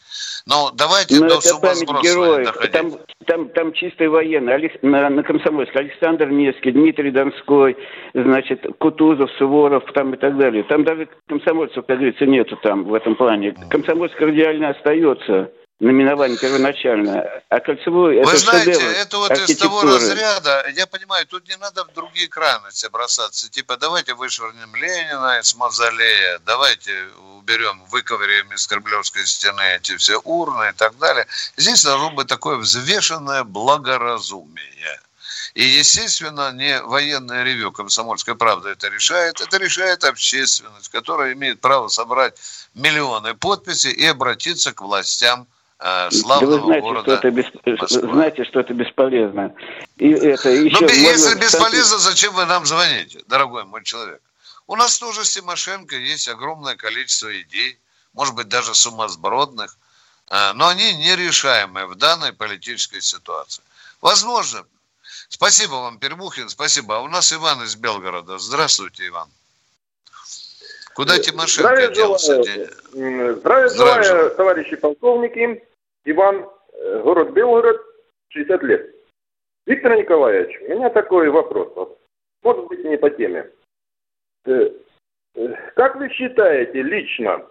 Ну, 0.47 0.71
давайте 0.73 1.19
Но 1.19 1.27
до 1.27 1.41
сумасброса 1.41 2.01
героев. 2.01 2.51
Там, 2.71 2.93
там, 3.27 3.49
там 3.49 3.73
чистые 3.73 4.09
военные. 4.09 4.55
Алекс, 4.55 4.75
на, 4.81 5.09
на 5.11 5.21
Комсомольске 5.21 5.77
Александр 5.77 6.29
Невский, 6.29 6.71
Дмитрий 6.71 7.11
Донской, 7.11 7.77
значит, 8.15 8.65
Кутузов, 8.79 9.29
Суворов 9.37 9.83
там 9.93 10.15
и 10.15 10.17
так 10.17 10.35
далее. 10.37 10.63
Там 10.63 10.83
даже 10.83 11.07
комсомольцев, 11.27 11.85
как 11.85 11.97
говорится, 11.97 12.25
нету 12.25 12.57
там 12.63 12.85
в 12.85 12.95
этом 12.95 13.15
плане. 13.15 13.53
Комсомольская 13.69 14.29
радиально 14.29 14.69
остается 14.69 15.51
наименование 15.79 16.37
первоначально, 16.37 17.23
а 17.49 17.59
кольцевую 17.59 18.23
Вы 18.23 18.31
это 18.31 18.37
знаете, 18.37 18.73
шедевр 18.73 18.91
это 18.93 19.17
вот 19.17 19.31
из 19.31 19.57
того 19.57 19.81
разряда, 19.83 20.65
я 20.75 20.87
понимаю, 20.87 21.25
тут 21.27 21.47
не 21.47 21.55
надо 21.57 21.83
в 21.85 21.93
другие 21.93 22.27
крайности 22.27 22.87
бросаться, 22.87 23.49
типа 23.49 23.77
давайте 23.77 24.15
вышвырнем 24.15 24.75
Ленина 24.75 25.39
из 25.39 25.53
мавзолея, 25.55 26.39
давайте 26.45 26.91
уберем, 27.37 27.83
выковыряем 27.91 28.51
из 28.53 28.65
Кремлевской 28.65 29.25
стены 29.25 29.61
эти 29.75 29.95
все 29.97 30.19
урны 30.23 30.69
и 30.69 30.73
так 30.73 30.97
далее. 30.97 31.27
Здесь 31.55 31.83
должно 31.83 32.11
быть 32.11 32.27
такое 32.27 32.57
взвешенное 32.57 33.43
благоразумие. 33.43 34.99
И, 35.53 35.63
естественно, 35.63 36.51
не 36.51 36.81
военное 36.81 37.43
ревю 37.43 37.71
«Комсомольская 37.71 38.35
правда» 38.35 38.69
это 38.69 38.89
решает. 38.89 39.41
Это 39.41 39.57
решает 39.57 40.03
общественность, 40.03 40.89
которая 40.89 41.33
имеет 41.33 41.61
право 41.61 41.87
собрать 41.87 42.35
миллионы 42.75 43.33
подписей 43.33 43.91
и 43.91 44.05
обратиться 44.05 44.71
к 44.71 44.81
властям 44.81 45.47
э, 45.79 46.11
славного 46.11 46.57
да 46.57 46.57
вы 46.57 46.65
знаете, 46.65 46.81
города 46.81 47.17
что 47.17 47.27
это 47.27 47.31
бес... 47.31 47.45
Знаете, 47.89 48.43
что 48.45 48.59
это 48.59 48.73
бесполезно. 48.73 49.55
И 49.97 50.09
это 50.09 50.49
еще 50.49 50.81
Но 50.81 50.87
если 50.87 51.39
бесполезно, 51.39 51.97
зачем 51.97 52.33
вы 52.33 52.45
нам 52.45 52.65
звоните, 52.65 53.21
дорогой 53.27 53.65
мой 53.65 53.83
человек? 53.83 54.21
У 54.67 54.75
нас 54.75 54.97
тоже 54.99 55.23
с 55.23 55.31
Тимошенко 55.31 55.95
есть 55.95 56.27
огромное 56.27 56.75
количество 56.75 57.29
идей, 57.41 57.79
может 58.13 58.35
быть, 58.35 58.47
даже 58.47 58.75
сумасбродных, 58.75 59.77
э, 60.29 60.53
но 60.53 60.67
они 60.67 60.93
нерешаемые 60.95 61.85
в 61.85 61.95
данной 61.95 62.33
политической 62.33 63.01
ситуации. 63.01 63.63
Возможно. 64.01 64.65
Спасибо 65.29 65.73
вам, 65.73 65.99
Пермухин, 65.99 66.49
спасибо. 66.49 66.97
А 66.97 66.99
у 66.99 67.07
нас 67.07 67.33
Иван 67.33 67.63
из 67.63 67.75
Белгорода. 67.75 68.37
Здравствуйте, 68.37 69.07
Иван. 69.07 69.29
Куда 70.97 71.19
Тимошенко 71.19 71.75
Здравия 71.75 71.93
делся? 71.93 72.43
Желаю. 72.43 73.35
Здравия, 73.35 73.69
Здравия 73.69 74.03
желаю, 74.03 74.31
товарищи 74.31 74.75
полковники. 74.77 75.63
Иван, 76.05 76.49
э, 76.73 77.01
город 77.03 77.33
Белгород, 77.33 77.79
60 78.29 78.63
лет. 78.63 78.95
Виктор 79.67 79.95
Николаевич, 79.95 80.59
у 80.61 80.73
меня 80.73 80.89
такой 80.89 81.29
вопрос. 81.29 81.99
Может 82.41 82.65
быть, 82.65 82.83
не 82.83 82.97
по 82.97 83.11
теме. 83.11 83.47
Э, 84.45 84.71
э, 85.35 85.53
как 85.75 85.97
вы 85.97 86.09
считаете 86.09 86.81
лично, 86.81 87.45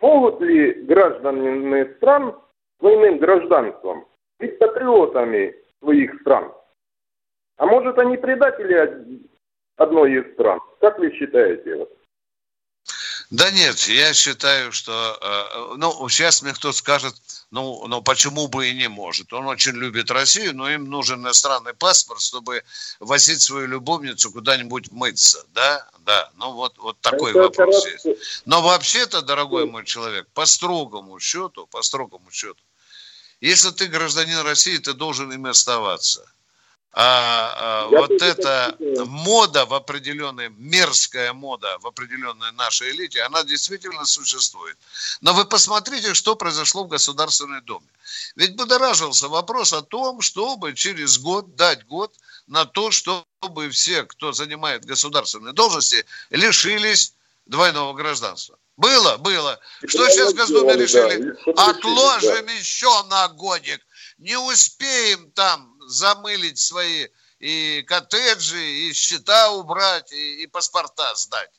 могут 0.00 0.40
ли 0.40 0.72
граждане 0.86 1.92
стран 1.96 2.34
своим 2.80 3.18
гражданством 3.18 4.08
быть 4.38 4.58
патриотами 4.58 5.54
своих 5.82 6.18
стран? 6.22 6.50
А 7.58 7.66
может, 7.66 7.98
они 7.98 8.16
предатели 8.16 9.20
одной 9.76 10.14
из 10.14 10.32
стран? 10.32 10.60
Как 10.80 10.98
вы 10.98 11.12
считаете? 11.12 11.76
Вот? 11.76 11.95
Да 13.30 13.50
нет, 13.50 13.76
я 13.88 14.14
считаю, 14.14 14.70
что, 14.70 15.18
э, 15.20 15.74
ну, 15.78 16.08
сейчас 16.08 16.42
мне 16.42 16.52
кто 16.52 16.72
скажет, 16.72 17.14
ну, 17.50 17.86
ну, 17.88 18.00
почему 18.00 18.46
бы 18.46 18.68
и 18.68 18.74
не 18.74 18.88
может. 18.88 19.32
Он 19.32 19.46
очень 19.46 19.72
любит 19.72 20.10
Россию, 20.12 20.54
но 20.54 20.70
им 20.70 20.84
нужен 20.84 21.20
иностранный 21.20 21.74
паспорт, 21.74 22.20
чтобы 22.20 22.62
возить 23.00 23.42
свою 23.42 23.66
любовницу 23.66 24.30
куда-нибудь 24.30 24.92
мыться, 24.92 25.44
да? 25.54 25.88
Да, 26.00 26.30
ну 26.36 26.52
вот, 26.52 26.78
вот 26.78 27.00
такой 27.00 27.30
Это 27.30 27.40
вопрос 27.40 27.84
есть. 27.86 28.06
Но 28.44 28.62
вообще-то, 28.62 29.22
дорогой 29.22 29.66
мой 29.66 29.84
человек, 29.84 30.28
по 30.32 30.46
строгому 30.46 31.18
счету, 31.18 31.66
по 31.66 31.82
строгому 31.82 32.30
счету, 32.30 32.62
если 33.40 33.70
ты 33.70 33.86
гражданин 33.86 34.38
России, 34.38 34.78
ты 34.78 34.92
должен 34.92 35.32
им 35.32 35.46
оставаться– 35.46 36.30
а, 36.98 37.52
а 37.58 37.88
вот 37.88 38.10
эта 38.22 38.74
мода 39.04 39.66
в 39.66 39.74
определенной, 39.74 40.48
мерзкая 40.48 41.34
мода 41.34 41.78
в 41.80 41.86
определенной 41.86 42.52
нашей 42.52 42.90
элите, 42.92 43.20
она 43.20 43.44
действительно 43.44 44.06
существует. 44.06 44.78
Но 45.20 45.34
вы 45.34 45.44
посмотрите, 45.44 46.14
что 46.14 46.36
произошло 46.36 46.84
в 46.84 46.88
Государственной 46.88 47.60
Думе. 47.60 47.86
Ведь 48.34 48.56
будоражился 48.56 49.28
вопрос 49.28 49.74
о 49.74 49.82
том, 49.82 50.22
чтобы 50.22 50.72
через 50.72 51.18
год 51.18 51.54
дать 51.54 51.86
год 51.86 52.14
на 52.46 52.64
то, 52.64 52.90
чтобы 52.90 53.68
все, 53.68 54.04
кто 54.04 54.32
занимает 54.32 54.86
государственные 54.86 55.52
должности, 55.52 56.06
лишились 56.30 57.12
двойного 57.44 57.92
гражданства. 57.92 58.56
Было, 58.78 59.18
было. 59.18 59.60
Что 59.86 60.08
сейчас 60.08 60.32
в 60.32 60.36
Госдуме 60.36 60.76
решили? 60.76 61.34
Отложим 61.58 62.46
еще 62.46 63.02
на 63.04 63.28
годик. 63.28 63.80
Не 64.16 64.38
успеем 64.38 65.30
там 65.32 65.75
замылить 65.86 66.58
свои 66.58 67.08
и 67.38 67.82
коттеджи, 67.86 68.62
и 68.62 68.92
счета 68.92 69.50
убрать, 69.52 70.12
и, 70.12 70.42
и 70.42 70.46
паспорта 70.46 71.14
сдать. 71.14 71.50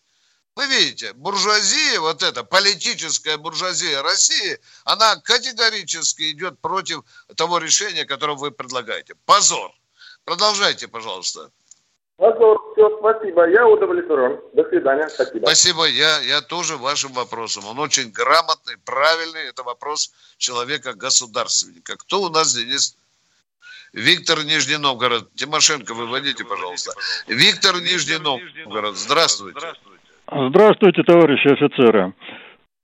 Вы 0.55 0.65
видите, 0.65 1.13
буржуазия, 1.13 1.99
вот 1.99 2.23
эта 2.23 2.43
политическая 2.43 3.37
буржуазия 3.37 4.01
России, 4.01 4.59
она 4.85 5.15
категорически 5.17 6.31
идет 6.31 6.59
против 6.59 7.03
того 7.35 7.59
решения, 7.59 8.05
которое 8.05 8.35
вы 8.35 8.49
предлагаете. 8.49 9.13
Позор. 9.25 9.71
Продолжайте, 10.25 10.87
пожалуйста. 10.87 11.51
Позор, 12.15 12.57
все 12.73 12.97
спасибо. 12.97 13.47
Я 13.47 13.67
удовлетворен. 13.67 14.41
До 14.53 14.67
свидания. 14.67 15.07
Спасибо. 15.09 15.45
Спасибо. 15.45 15.85
Я, 15.85 16.19
я 16.21 16.41
тоже 16.41 16.75
вашим 16.75 17.13
вопросом. 17.13 17.67
Он 17.67 17.77
очень 17.77 18.09
грамотный, 18.09 18.77
правильный. 18.77 19.47
Это 19.49 19.61
вопрос 19.61 20.11
человека-государственника. 20.37 21.97
Кто 21.97 22.23
у 22.23 22.29
нас, 22.29 22.55
Денис? 22.55 22.97
Виктор 23.93 24.43
Нижний 24.45 24.78
Новгород. 24.78 25.34
Тимошенко, 25.36 25.93
выводите, 25.93 26.45
пожалуйста. 26.45 26.91
Виктор 27.28 27.76
Нижний 27.82 28.19
Новгород. 28.19 28.97
Здравствуйте. 28.97 29.60
Здравствуйте, 30.30 31.04
товарищи 31.04 31.47
офицеры. 31.47 32.13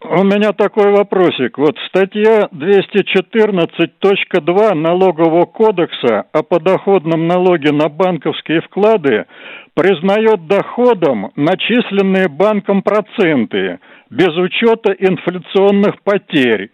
У 0.05 0.21
меня 0.23 0.51
такой 0.51 0.91
вопросик. 0.91 1.57
Вот 1.57 1.77
статья 1.87 2.49
214.2 2.51 4.73
Налогового 4.73 5.45
кодекса 5.45 6.25
о 6.33 6.43
подоходном 6.43 7.27
налоге 7.27 7.71
на 7.71 7.87
банковские 7.87 8.59
вклады 8.61 9.25
признает 9.73 10.45
доходом 10.47 11.31
начисленные 11.37 12.27
банком 12.27 12.83
проценты 12.83 13.79
без 14.09 14.35
учета 14.35 14.91
инфляционных 14.91 16.01
потерь. 16.03 16.71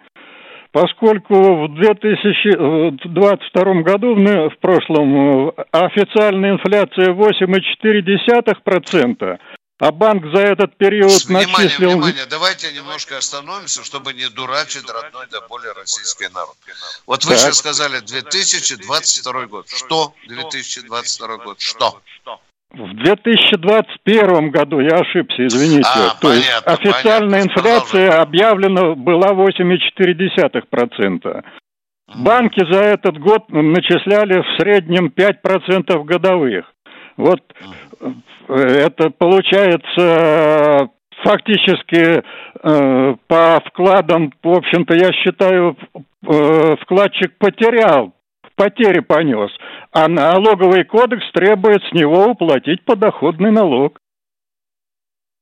Поскольку 0.72 1.66
в 1.66 1.76
2022 1.76 3.82
году, 3.82 4.14
в 4.16 4.56
прошлом, 4.60 5.52
официальная 5.72 6.52
инфляция 6.52 7.12
8,4%, 7.14 9.40
а 9.80 9.92
банк 9.92 10.26
за 10.32 10.42
этот 10.42 10.78
период 10.78 11.12
С, 11.12 11.28
начислил... 11.28 11.94
Внимание, 11.94 12.28
давайте 12.30 12.72
немножко 12.74 13.18
остановимся, 13.18 13.84
чтобы 13.84 14.14
не 14.14 14.30
дурачить 14.30 14.88
родной 14.88 15.26
до 15.28 15.42
боли 15.48 15.70
российский 15.76 16.28
народ. 16.28 16.56
Вот 17.08 17.26
вы 17.26 17.32
так. 17.32 17.40
сейчас 17.40 17.58
сказали 17.58 18.00
2022 18.02 19.48
год. 19.48 19.68
Что 19.70 20.14
2022 20.28 21.38
год? 21.38 21.60
Что? 21.60 22.00
В 22.72 22.94
2021 23.04 24.52
году, 24.52 24.80
я 24.80 24.98
ошибся, 24.98 25.48
извините. 25.48 25.90
А, 25.90 26.10
То 26.22 26.28
понятно, 26.28 26.38
есть 26.38 26.68
официальная 26.68 27.42
понятно. 27.42 27.60
инфляция 27.60 28.22
объявлена 28.22 28.94
была 28.94 29.34
8,4%. 29.34 31.44
Банки 32.16 32.64
за 32.72 32.82
этот 32.82 33.18
год 33.18 33.50
начисляли 33.50 34.42
в 34.42 34.46
среднем 34.60 35.12
5% 35.16 36.04
годовых. 36.04 36.66
Вот 37.18 37.42
это 38.48 39.10
получается 39.12 40.90
фактически 41.24 42.24
э, 42.64 43.16
по 43.28 43.62
вкладам, 43.66 44.32
в 44.42 44.50
общем-то, 44.50 44.96
я 44.96 45.12
считаю, 45.12 45.78
э, 45.96 46.76
вкладчик 46.82 47.38
потерял, 47.38 48.14
потери 48.60 49.00
понес, 49.00 49.50
а 49.94 50.10
налоговый 50.10 50.84
кодекс 50.84 51.24
требует 51.32 51.82
с 51.86 51.94
него 51.94 52.26
уплатить 52.26 52.84
подоходный 52.84 53.52
налог. 53.52 53.98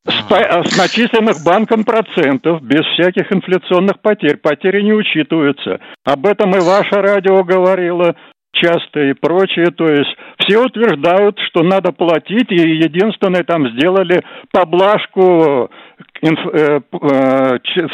С, 0.05 0.13
с 0.13 0.77
начисленных 0.77 1.43
банком 1.43 1.83
процентов, 1.83 2.61
без 2.61 2.85
всяких 2.93 3.33
инфляционных 3.33 3.99
потерь. 4.01 4.37
Потери 4.37 4.81
не 4.83 4.93
учитываются. 4.93 5.81
Об 6.05 6.27
этом 6.27 6.55
и 6.55 6.59
ваше 6.59 7.01
радио 7.01 7.43
говорило 7.43 8.15
часто 8.53 8.99
и 9.01 9.13
прочее. 9.13 9.71
То 9.71 9.85
есть 9.85 10.15
все 10.39 10.63
утверждают, 10.63 11.39
что 11.47 11.63
надо 11.63 11.91
платить, 11.91 12.51
и 12.51 12.55
единственное 12.55 13.43
там 13.43 13.67
сделали 13.71 14.23
поблажку 14.53 15.69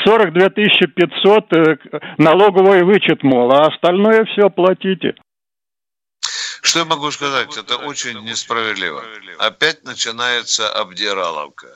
42 0.06 0.50
500 0.50 1.46
налоговый 2.18 2.84
вычет, 2.84 3.24
мол, 3.24 3.52
а 3.54 3.68
остальное 3.68 4.26
все 4.26 4.50
платите. 4.50 5.16
Что 6.62 6.80
я 6.80 6.86
могу 6.86 7.12
сказать? 7.12 7.58
Это 7.58 7.78
очень 7.78 8.20
несправедливо. 8.24 9.04
Опять 9.38 9.84
начинается 9.84 10.70
обдираловка. 10.70 11.68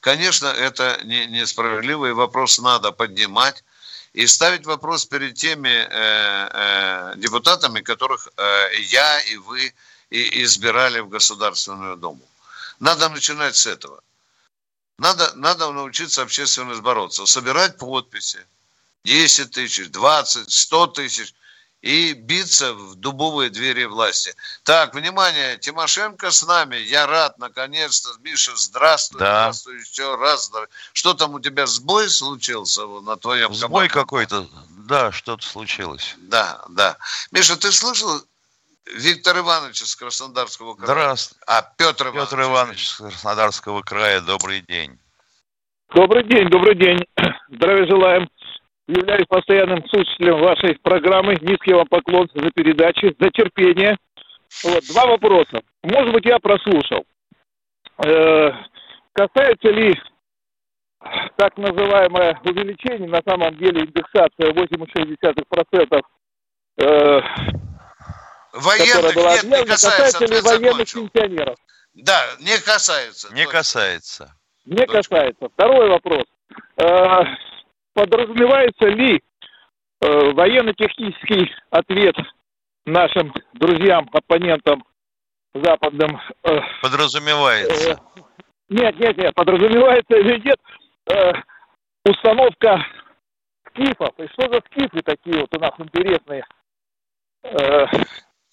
Конечно, 0.00 0.46
это 0.46 1.00
несправедливо, 1.04 2.06
и 2.06 2.12
вопрос 2.12 2.60
надо 2.60 2.92
поднимать 2.92 3.64
и 4.12 4.26
ставить 4.26 4.64
вопрос 4.66 5.06
перед 5.06 5.34
теми 5.34 5.68
э, 5.68 5.88
э, 5.90 7.14
депутатами, 7.16 7.80
которых 7.80 8.28
э, 8.36 8.80
я 8.80 9.20
и 9.22 9.36
вы 9.36 9.72
и 10.10 10.42
избирали 10.44 11.00
в 11.00 11.08
Государственную 11.08 11.96
Думу. 11.96 12.22
Надо 12.80 13.08
начинать 13.08 13.56
с 13.56 13.66
этого. 13.66 14.00
Надо, 14.98 15.32
надо 15.36 15.70
научиться 15.70 16.22
общественно 16.22 16.74
бороться, 16.82 17.24
собирать 17.24 17.78
подписи, 17.78 18.44
10 19.04 19.52
тысяч, 19.52 19.90
20, 19.90 20.50
100 20.50 20.86
тысяч, 20.88 21.34
и 21.80 22.12
биться 22.12 22.74
в 22.74 22.96
дубовые 22.96 23.50
двери 23.50 23.84
власти. 23.84 24.34
Так, 24.64 24.94
внимание, 24.94 25.56
Тимошенко 25.58 26.32
с 26.32 26.44
нами. 26.44 26.74
Я 26.76 27.06
рад, 27.06 27.38
наконец-то. 27.38 28.10
Миша, 28.20 28.56
здравствуй. 28.56 29.20
Да. 29.20 29.52
Здравствуй 29.52 29.78
еще 29.78 30.16
раз. 30.16 30.50
Что 30.92 31.14
там 31.14 31.34
у 31.34 31.40
тебя 31.40 31.66
сбой 31.68 32.10
случился 32.10 32.84
на 32.84 33.16
твоем 33.16 33.54
Сбой 33.54 33.88
какой-то. 33.88 34.48
Да, 34.70 35.12
что-то 35.12 35.46
случилось. 35.46 36.16
Да, 36.16 36.64
да. 36.68 36.98
Миша, 37.30 37.56
ты 37.56 37.70
слышал 37.70 38.20
Виктор 38.96 39.38
Иванович 39.38 39.82
из 39.82 39.96
Краснодарского 39.96 40.74
края? 40.74 40.86
Здравствуйте. 40.86 41.44
А, 41.46 41.62
Петр 41.76 42.08
Иванович. 42.08 42.30
Петр 42.30 42.42
Иванович 42.42 42.82
из 42.82 42.96
Краснодарского 42.96 43.82
края. 43.82 44.20
Добрый 44.20 44.60
день. 44.62 44.98
Добрый 45.94 46.24
день, 46.24 46.48
добрый 46.48 46.74
день. 46.74 47.04
Здравия 47.48 47.86
желаем 47.86 48.28
являюсь 48.86 49.26
постоянным 49.28 49.86
слушателем 49.88 50.40
вашей 50.40 50.78
программы. 50.78 51.36
Низкий 51.40 51.74
вам 51.74 51.86
поклон 51.86 52.28
за 52.34 52.50
передачи, 52.50 53.14
за 53.18 53.30
терпение. 53.30 53.96
Вот, 54.64 54.82
два 54.92 55.06
вопроса. 55.06 55.60
Может 55.82 56.12
быть, 56.12 56.24
я 56.24 56.38
прослушал. 56.38 57.04
Э, 58.04 58.50
касается 59.12 59.68
ли 59.68 59.94
так 61.36 61.56
называемое 61.56 62.40
увеличение, 62.44 63.08
на 63.08 63.20
самом 63.26 63.56
деле 63.56 63.84
индексация 63.84 64.52
8,6%, 64.52 66.02
э, 66.80 67.20
Военных 68.52 69.14
была 69.14 69.34
нет, 69.34 69.44
не 69.44 69.64
касается, 69.66 70.26
ли 70.26 70.40
военных 70.40 70.72
закончил. 70.72 71.08
пенсионеров? 71.08 71.56
Да, 71.94 72.22
не 72.40 72.58
касается. 72.58 73.34
Не 73.34 73.46
касается. 73.46 74.34
Не 74.64 74.86
точка. 74.86 74.96
касается. 74.96 75.48
Второй 75.54 75.88
вопрос. 75.88 76.24
Э, 76.76 77.24
подразумевается 77.94 78.86
ли 78.86 79.16
э, 80.00 80.32
военно-технический 80.32 81.50
ответ 81.70 82.14
нашим 82.86 83.34
друзьям, 83.54 84.08
оппонентам 84.12 84.84
западным? 85.54 86.20
Э, 86.44 86.60
подразумевается. 86.82 88.00
Нет, 88.68 88.98
нет, 88.98 89.16
нет, 89.16 89.34
подразумевается 89.34 90.16
или 90.16 90.40
нет 90.46 90.60
установка 92.04 92.84
скифов. 93.68 94.10
И 94.18 94.28
что 94.28 94.52
за 94.52 94.60
скифы 94.66 95.00
такие 95.02 95.40
вот 95.40 95.54
у 95.56 95.58
нас 95.58 95.72
интересные? 95.78 96.44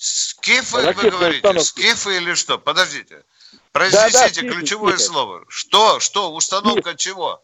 Скифы, 0.05 0.77
вы 0.77 1.09
говорите? 1.09 1.37
Установки. 1.37 1.63
Скифы 1.63 2.17
или 2.17 2.33
что? 2.33 2.57
Подождите. 2.57 3.23
Произнесите 3.71 4.41
да, 4.41 4.47
да, 4.47 4.53
ключевое 4.53 4.97
скифы. 4.97 5.11
слово. 5.11 5.45
Что? 5.49 5.99
Что? 5.99 6.33
Установка 6.33 6.91
Скиф. 6.91 6.97
чего? 6.97 7.41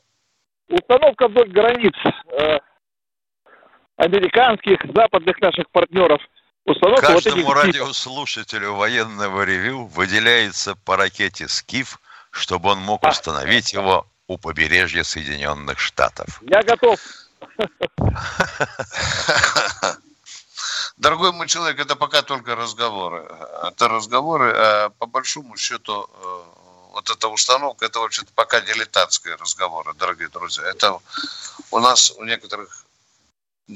установка 0.71 1.27
вдоль 1.27 1.49
границ 1.49 1.93
э, 2.39 2.59
американских, 3.97 4.79
западных 4.95 5.39
наших 5.41 5.69
партнеров. 5.71 6.21
Установка 6.65 7.07
Каждому 7.07 7.43
вот 7.43 7.55
радиослушателю 7.55 8.73
военного 8.73 9.43
ревю 9.43 9.87
выделяется 9.87 10.75
по 10.75 10.95
ракете 10.95 11.47
«Скиф», 11.47 11.99
чтобы 12.29 12.69
он 12.69 12.79
мог 12.79 13.03
установить 13.03 13.73
его 13.73 14.05
у 14.27 14.37
побережья 14.37 15.03
Соединенных 15.03 15.79
Штатов. 15.79 16.41
Я 16.43 16.61
готов. 16.61 16.99
Дорогой 21.01 21.31
мой 21.31 21.47
человек, 21.47 21.79
это 21.79 21.95
пока 21.95 22.21
только 22.21 22.55
разговоры. 22.55 23.27
Это 23.63 23.87
разговоры, 23.87 24.53
а 24.55 24.89
по 24.99 25.07
большому 25.07 25.57
счету 25.57 26.07
э, 26.13 26.43
вот 26.91 27.09
эта 27.09 27.27
установка, 27.27 27.85
это 27.85 27.99
вообще-то 27.99 28.31
пока 28.35 28.61
дилетантские 28.61 29.33
разговоры, 29.33 29.95
дорогие 29.95 30.29
друзья. 30.29 30.63
Это 30.63 30.99
у 31.71 31.79
нас 31.79 32.11
у 32.11 32.23
некоторых 32.23 32.85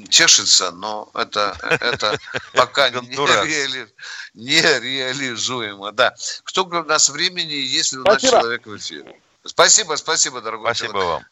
чешется, 0.07 0.69
но 0.69 1.09
это, 1.15 1.57
это 1.63 2.15
пока 2.53 2.91
не, 2.91 3.15
реали, 3.15 3.91
не 4.35 4.61
реализуемо. 4.61 5.93
Да. 5.93 6.13
Сколько 6.45 6.81
у 6.81 6.83
нас 6.83 7.09
времени, 7.09 7.53
если 7.53 7.97
у 7.97 8.03
нас 8.03 8.21
человек 8.21 8.67
в 8.67 8.77
эфире? 8.77 9.19
Спасибо, 9.43 9.95
спасибо, 9.95 10.41
дорогой 10.41 10.75
Спасибо 10.75 10.93
человек. 10.93 11.09
вам. 11.09 11.25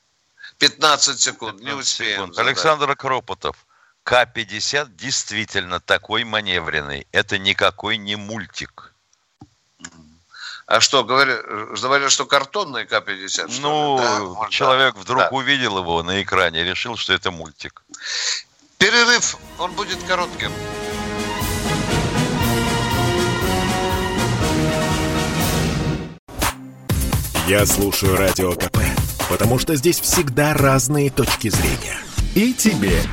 15 0.58 1.21
секунд, 1.21 1.60
15 1.60 1.63
не 1.63 1.79
успеем. 1.79 2.19
Секунд. 2.21 2.39
Александр 2.39 2.89
Акропотов. 2.89 3.56
К-50 4.03 4.95
действительно 4.95 5.79
такой 5.79 6.25
маневренный. 6.25 7.07
Это 7.11 7.37
никакой 7.37 7.97
не 7.97 8.15
мультик. 8.15 8.93
А 10.65 10.79
что, 10.81 11.04
говорят, 11.04 11.45
говорят, 11.81 12.12
что 12.12 12.25
картонный 12.25 12.85
К-50? 12.85 13.60
Ну, 13.62 13.97
да? 13.97 14.49
человек 14.49 14.95
да. 14.95 15.01
вдруг 15.01 15.19
да. 15.23 15.29
увидел 15.29 15.77
его 15.77 16.04
на 16.04 16.21
экране 16.21 16.62
и 16.62 16.63
решил, 16.63 16.97
что 16.97 17.13
это 17.13 17.31
мультик. 17.31 17.83
Перерыв, 18.77 19.37
он 19.58 19.71
будет 19.73 20.01
коротким. 20.04 20.51
Я 27.47 27.65
слушаю 27.65 28.15
Радио 28.15 28.54
КП, 28.56 28.79
потому 29.29 29.60
что 29.60 29.75
здесь 29.75 29.99
всегда 29.99 30.54
разные 30.54 31.10
точки 31.10 31.49
зрения. 31.49 31.99
И 32.35 32.54
тебе 32.54 33.04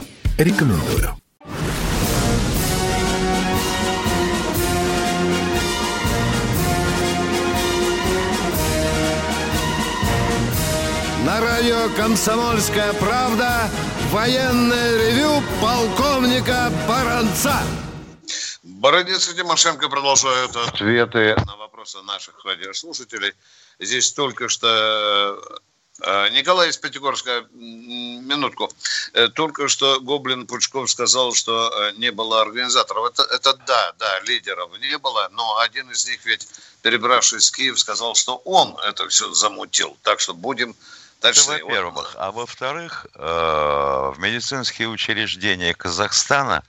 рекомендую. 0.42 1.16
На 11.24 11.40
радио 11.40 11.88
«Комсомольская 11.96 12.92
правда» 12.94 13.70
военное 14.10 15.10
ревю 15.10 15.42
полковника 15.60 16.72
Баранца. 16.88 17.60
Баранец 18.62 19.28
и 19.28 19.36
Тимошенко 19.36 19.88
продолжают 19.88 20.56
ответы 20.56 21.36
на 21.46 21.56
вопросы 21.56 22.00
наших 22.02 22.44
радиослушателей. 22.44 23.32
Здесь 23.78 24.12
только 24.12 24.48
что 24.48 25.38
Николай 26.30 26.70
из 26.70 26.76
Пятигорска, 26.76 27.46
минутку. 27.52 28.70
Э, 29.12 29.28
только 29.28 29.68
что 29.68 30.00
Гоблин 30.00 30.46
Пучков 30.46 30.90
сказал, 30.90 31.32
что 31.34 31.70
э, 31.70 31.92
не 31.98 32.10
было 32.10 32.40
организаторов. 32.40 33.06
Это, 33.06 33.22
это 33.34 33.54
да, 33.66 33.92
да, 33.98 34.20
лидеров 34.20 34.70
не 34.80 34.98
было, 34.98 35.28
но 35.32 35.58
один 35.58 35.90
из 35.90 36.06
них 36.06 36.24
ведь, 36.24 36.46
перебравшись 36.82 37.50
в 37.50 37.56
Киев, 37.56 37.78
сказал, 37.78 38.14
что 38.14 38.36
он 38.44 38.76
это 38.86 39.08
все 39.08 39.32
замутил. 39.32 39.96
Так 40.02 40.20
что 40.20 40.34
будем 40.34 40.74
Это 41.22 41.40
во-первых. 41.42 42.14
А 42.16 42.30
во-вторых, 42.32 43.06
в 43.14 44.14
медицинские 44.18 44.88
учреждения 44.88 45.74
Казахстана 45.74 46.64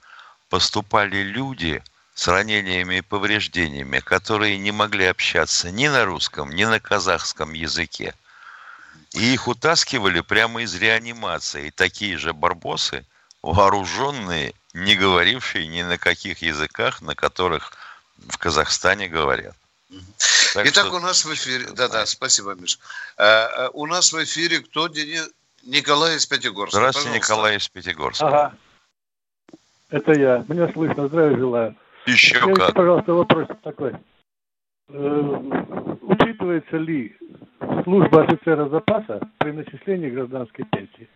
поступали 0.50 1.24
люди, 1.24 1.82
с 2.14 2.28
ранениями 2.28 2.98
и 2.98 3.02
повреждениями, 3.02 4.00
которые 4.00 4.58
не 4.58 4.72
могли 4.72 5.06
общаться 5.06 5.72
ни 5.72 5.88
на 5.88 6.06
русском, 6.06 6.52
ни 6.54 6.66
на 6.66 6.80
казахском 6.80 7.54
языке. 7.54 8.14
И 9.14 9.34
их 9.34 9.48
утаскивали 9.48 10.22
прямо 10.22 10.64
из 10.64 10.76
реанимации. 10.76 11.68
И 11.68 11.72
такие 11.72 12.18
же 12.18 12.34
барбосы, 12.34 13.06
вооруженные, 13.42 14.54
не 14.74 14.96
говорившие 14.96 15.68
ни 15.68 15.82
на 15.82 15.98
каких 15.98 16.42
языках, 16.42 17.02
на 17.02 17.16
которых 17.16 17.74
в 18.18 18.38
Казахстане 18.38 19.10
говорят. 19.10 19.56
Так 20.54 20.66
Итак, 20.68 20.88
что... 20.88 20.96
у 20.96 21.00
нас 21.00 21.26
в 21.26 21.34
эфире... 21.34 21.68
Да-да, 21.74 22.06
спасибо, 22.06 22.54
Миш. 22.56 22.80
А, 23.18 23.70
у 23.74 23.86
нас 23.86 24.14
в 24.14 24.24
эфире 24.24 24.60
кто? 24.60 24.88
Николай 25.64 26.16
из 26.16 26.26
Пятигорска. 26.26 26.78
Здравствуйте, 26.78 27.10
Пожалуйста. 27.10 27.34
Николай 27.34 27.58
из 27.58 27.68
Пятигорска. 27.70 28.28
Ага. 28.28 28.56
Это 29.90 30.14
я. 30.14 30.46
Меня 30.48 30.72
слышно. 30.72 31.08
Здравия 31.08 31.38
желаю. 31.38 31.76
Еще 32.06 32.38
Скажите, 32.38 32.60
как. 32.60 32.74
пожалуйста, 32.74 33.14
вопрос 33.14 33.48
такой. 33.64 33.94
Э, 34.90 35.94
учитывается 36.02 36.78
ли 36.78 37.16
служба 37.84 38.24
офицера 38.24 38.70
запаса 38.70 39.20
при 39.40 39.52
начислении 39.52 40.10
гражданской 40.10 40.66
пенсии? 40.66 41.08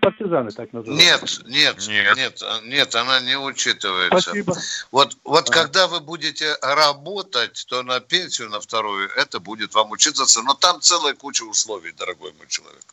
Партизаны 0.00 0.50
так 0.52 0.72
называют. 0.72 1.02
Нет, 1.02 1.42
нет, 1.46 1.88
нет, 1.88 2.16
нет, 2.16 2.42
нет, 2.64 2.94
она 2.94 3.20
не 3.20 3.36
учитывается. 3.36 4.30
Спасибо. 4.30 4.54
Вот, 4.92 5.16
вот 5.24 5.50
а. 5.50 5.52
когда 5.52 5.88
вы 5.88 6.00
будете 6.00 6.54
работать, 6.62 7.66
то 7.68 7.82
на 7.82 8.00
пенсию 8.00 8.50
на 8.50 8.60
вторую 8.60 9.10
это 9.16 9.40
будет 9.40 9.74
вам 9.74 9.90
учиться, 9.90 10.24
но 10.42 10.54
там 10.54 10.80
целая 10.80 11.14
куча 11.14 11.42
условий, 11.42 11.92
дорогой 11.92 12.32
мой 12.38 12.46
человек. 12.46 12.84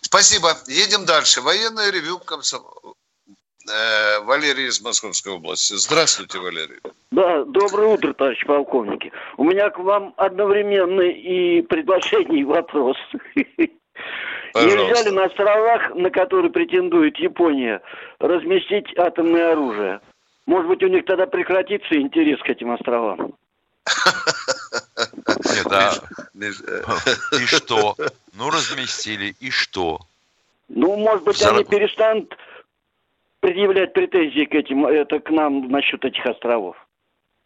Спасибо. 0.00 0.56
Едем 0.68 1.04
дальше. 1.04 1.40
Военное 1.40 1.90
ревю 1.90 2.18
комсомол. 2.20 2.96
Э, 3.66 4.20
Валерий 4.20 4.66
из 4.66 4.80
Московской 4.82 5.32
области. 5.32 5.74
Здравствуйте, 5.74 6.38
Валерий. 6.38 6.80
Да, 7.10 7.44
доброе 7.44 7.94
утро, 7.94 8.12
товарищ 8.12 8.44
полковники. 8.44 9.10
У 9.38 9.44
меня 9.44 9.70
к 9.70 9.78
вам 9.78 10.12
одновременный 10.16 11.12
и 11.12 11.62
предложение, 11.62 12.42
и 12.42 12.44
вопрос. 12.44 12.96
Пожалуйста. 14.52 14.78
Нельзя 14.78 15.02
ли 15.02 15.10
на 15.16 15.24
островах, 15.24 15.94
на 15.94 16.10
которые 16.10 16.50
претендует 16.50 17.16
Япония, 17.16 17.80
разместить 18.18 18.96
атомное 18.98 19.52
оружие? 19.52 20.00
Может 20.46 20.68
быть, 20.68 20.82
у 20.82 20.88
них 20.88 21.06
тогда 21.06 21.26
прекратится 21.26 21.96
интерес 21.96 22.40
к 22.40 22.48
этим 22.50 22.70
островам? 22.70 23.32
Нет, 25.54 25.66
а... 25.70 25.92
И 27.40 27.46
что? 27.46 27.96
Ну, 28.34 28.50
разместили, 28.50 29.34
и 29.40 29.50
что? 29.50 30.00
Ну, 30.68 30.96
может 30.96 31.24
быть, 31.24 31.42
они 31.42 31.64
перестанут 31.64 32.36
предъявлять 33.44 33.92
претензии 33.92 34.46
к 34.46 34.54
этим, 34.54 34.86
это 34.86 35.20
к 35.20 35.28
нам 35.28 35.70
насчет 35.70 36.02
этих 36.02 36.24
островов. 36.24 36.76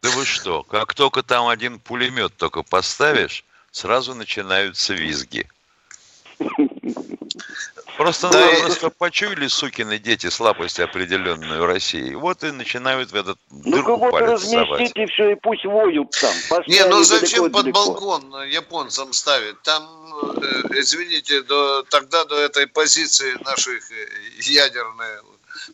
Да 0.01 0.09
вы 0.11 0.23
что, 0.23 0.63
как 0.63 0.93
только 0.93 1.23
там 1.23 1.47
один 1.47 1.77
пулемет 1.77 2.31
только 2.37 2.63
поставишь, 2.63 3.43
сразу 3.71 4.15
начинаются 4.15 4.93
визги. 4.93 5.45
Просто, 7.97 8.29
да, 8.29 8.39
ну, 8.39 8.61
просто 8.61 8.89
почуяли 8.91 9.47
сукины 9.47 9.99
дети 9.99 10.29
слабость 10.29 10.79
определенную 10.79 11.65
России. 11.65 12.13
Вот 12.13 12.45
и 12.45 12.51
начинают 12.51 13.11
в 13.11 13.15
этот 13.15 13.37
дырку 13.51 13.89
ну, 13.89 13.97
вот 13.97 14.21
разместите 14.21 15.05
все, 15.07 15.31
и 15.31 15.35
пусть 15.35 15.65
воют 15.65 16.11
там. 16.11 16.33
Поставили 16.49 16.77
Не, 16.77 16.85
ну 16.85 17.03
зачем 17.03 17.51
под 17.51 17.63
далеко. 17.63 17.85
балкон 17.87 18.43
японцам 18.47 19.11
ставить? 19.11 19.61
Там, 19.63 19.83
э, 19.83 20.79
извините, 20.79 21.41
до, 21.41 21.83
тогда 21.89 22.23
до 22.23 22.39
этой 22.39 22.67
позиции 22.67 23.33
наших 23.43 23.91
э, 23.91 24.07
ядерных 24.43 25.25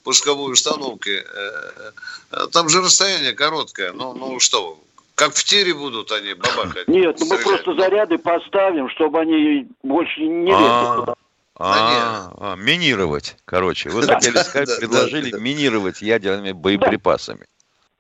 пусковой 0.04 0.54
установки. 0.54 1.24
Э, 1.24 1.92
э, 2.32 2.48
там 2.52 2.70
же 2.70 2.82
расстояние 2.82 3.34
короткое. 3.34 3.94
Ну, 3.94 4.14
ну 4.14 4.40
что, 4.40 4.80
как 5.16 5.34
в 5.34 5.44
тире 5.44 5.74
будут 5.74 6.12
они 6.12 6.34
бабахать? 6.34 6.88
Нет, 6.88 7.18
ну 7.20 7.26
мы 7.26 7.38
просто 7.38 7.74
заряды 7.74 8.18
поставим, 8.18 8.90
чтобы 8.90 9.22
они 9.22 9.68
больше 9.82 10.22
не 10.22 10.52
лезли 10.52 11.16
а, 11.58 12.34
а, 12.38 12.56
минировать, 12.58 13.38
короче. 13.46 13.90
Вы 13.90 14.04
хотели 14.04 14.38
сказать, 14.40 14.78
предложили 14.78 15.32
минировать 15.40 16.02
ядерными 16.02 16.52
боеприпасами. 16.52 17.46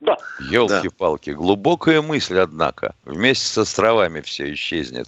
Да. 0.01 0.17
Елки-палки. 0.39 1.29
Глубокая 1.29 2.01
мысль, 2.01 2.37
однако. 2.39 2.95
Вместе 3.05 3.47
с 3.47 3.57
островами 3.57 4.19
все 4.19 4.53
исчезнет. 4.53 5.07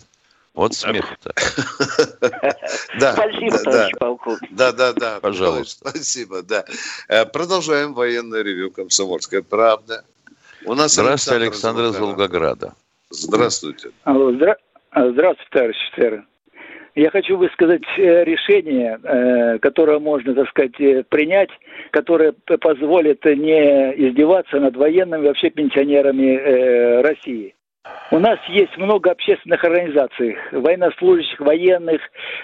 Вот 0.57 0.73
смех-то. 0.73 1.33
Да, 2.99 3.13
Спасибо, 3.13 3.57
товарищ 3.59 3.93
полковник. 3.99 4.49
Да, 4.51 4.71
да, 4.71 4.91
да. 4.93 5.19
Пожалуйста. 5.21 5.89
Спасибо, 5.89 6.41
да. 6.41 6.65
Э, 7.07 7.25
продолжаем 7.25 7.93
военное 7.93 8.41
ревю 8.41 8.71
«Комсомольская 8.71 9.43
правда». 9.43 10.03
У 10.65 10.73
нас 10.73 10.95
Здравствуйте, 10.95 11.43
Александр 11.43 11.83
из 11.83 11.99
Волгограда. 11.99 12.73
Здравствуйте. 13.11 13.91
Алло, 14.03 14.33
здра... 14.33 14.55
А, 14.89 15.07
здравствуйте, 15.11 15.49
товарищ 15.51 15.77
офицеры. 15.91 16.23
Я 16.95 17.11
хочу 17.11 17.37
высказать 17.37 17.85
э, 17.97 18.23
решение, 18.23 18.99
э, 19.03 19.59
которое 19.59 19.99
можно, 19.99 20.33
так 20.33 20.49
сказать, 20.49 20.75
принять, 21.09 21.51
которое 21.91 22.31
позволит 22.31 23.23
не 23.25 24.09
издеваться 24.09 24.59
над 24.59 24.75
военными, 24.75 25.27
вообще 25.27 25.51
пенсионерами 25.51 27.01
России. 27.03 27.53
У 28.09 28.19
нас 28.19 28.39
есть 28.47 28.75
много 28.77 29.11
общественных 29.11 29.63
организаций, 29.63 30.37
военнослужащих, 30.53 31.39
военных 31.41 31.99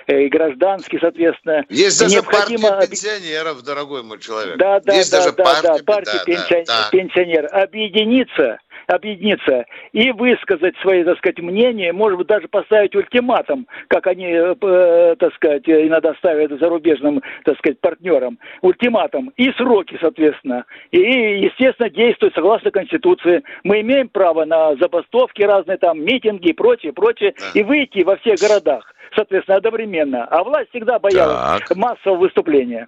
э, 0.07 0.27
гражданских, 0.27 0.99
соответственно. 0.99 1.63
Есть 1.69 2.01
даже 2.01 2.15
необходимо... 2.15 2.69
партия 2.69 2.89
пенсионеров, 2.89 3.63
дорогой 3.63 4.03
мой 4.03 4.19
человек. 4.19 4.57
Да, 4.57 4.81
да, 4.81 4.93
есть 4.93 5.11
да, 5.11 5.19
даже 5.19 5.31
да, 5.31 5.43
партия, 5.43 5.77
да, 5.77 5.83
партия 5.85 6.17
да, 6.17 6.23
пенсион... 6.25 6.63
да, 6.65 6.89
пенсионеров. 6.91 7.51
Объединиться 7.53 8.59
объединиться 8.87 9.65
и 9.91 10.11
высказать 10.11 10.75
свои, 10.81 11.03
так 11.03 11.17
сказать, 11.17 11.39
мнения, 11.39 11.93
может 11.93 12.17
быть, 12.17 12.27
даже 12.27 12.47
поставить 12.47 12.95
ультиматум, 12.95 13.67
как 13.87 14.07
они, 14.07 14.25
э, 14.25 14.55
э 14.61 15.15
так 15.19 15.33
сказать, 15.35 15.63
иногда 15.67 16.13
ставят 16.15 16.59
зарубежным, 16.59 17.21
так 17.45 17.57
сказать, 17.57 17.79
партнерам, 17.79 18.39
ультиматум 18.61 19.31
и 19.37 19.51
сроки, 19.53 19.97
соответственно. 20.01 20.65
И, 20.91 20.99
естественно, 20.99 21.89
действовать 21.89 22.35
согласно 22.35 22.71
Конституции. 22.71 23.43
Мы 23.63 23.81
имеем 23.81 24.09
право 24.09 24.45
на 24.45 24.75
забастовки 24.75 25.41
разные, 25.43 25.77
там, 25.77 26.03
митинги 26.03 26.49
и 26.49 26.53
прочее, 26.53 26.93
прочее, 26.93 27.33
да. 27.37 27.59
и 27.59 27.63
выйти 27.63 28.03
во 28.03 28.17
всех 28.17 28.39
городах, 28.39 28.93
соответственно, 29.15 29.57
одновременно. 29.57 30.25
А 30.25 30.43
власть 30.43 30.69
всегда 30.69 30.99
боялась 30.99 31.61
так. 31.67 31.77
массового 31.77 32.19
выступления. 32.19 32.87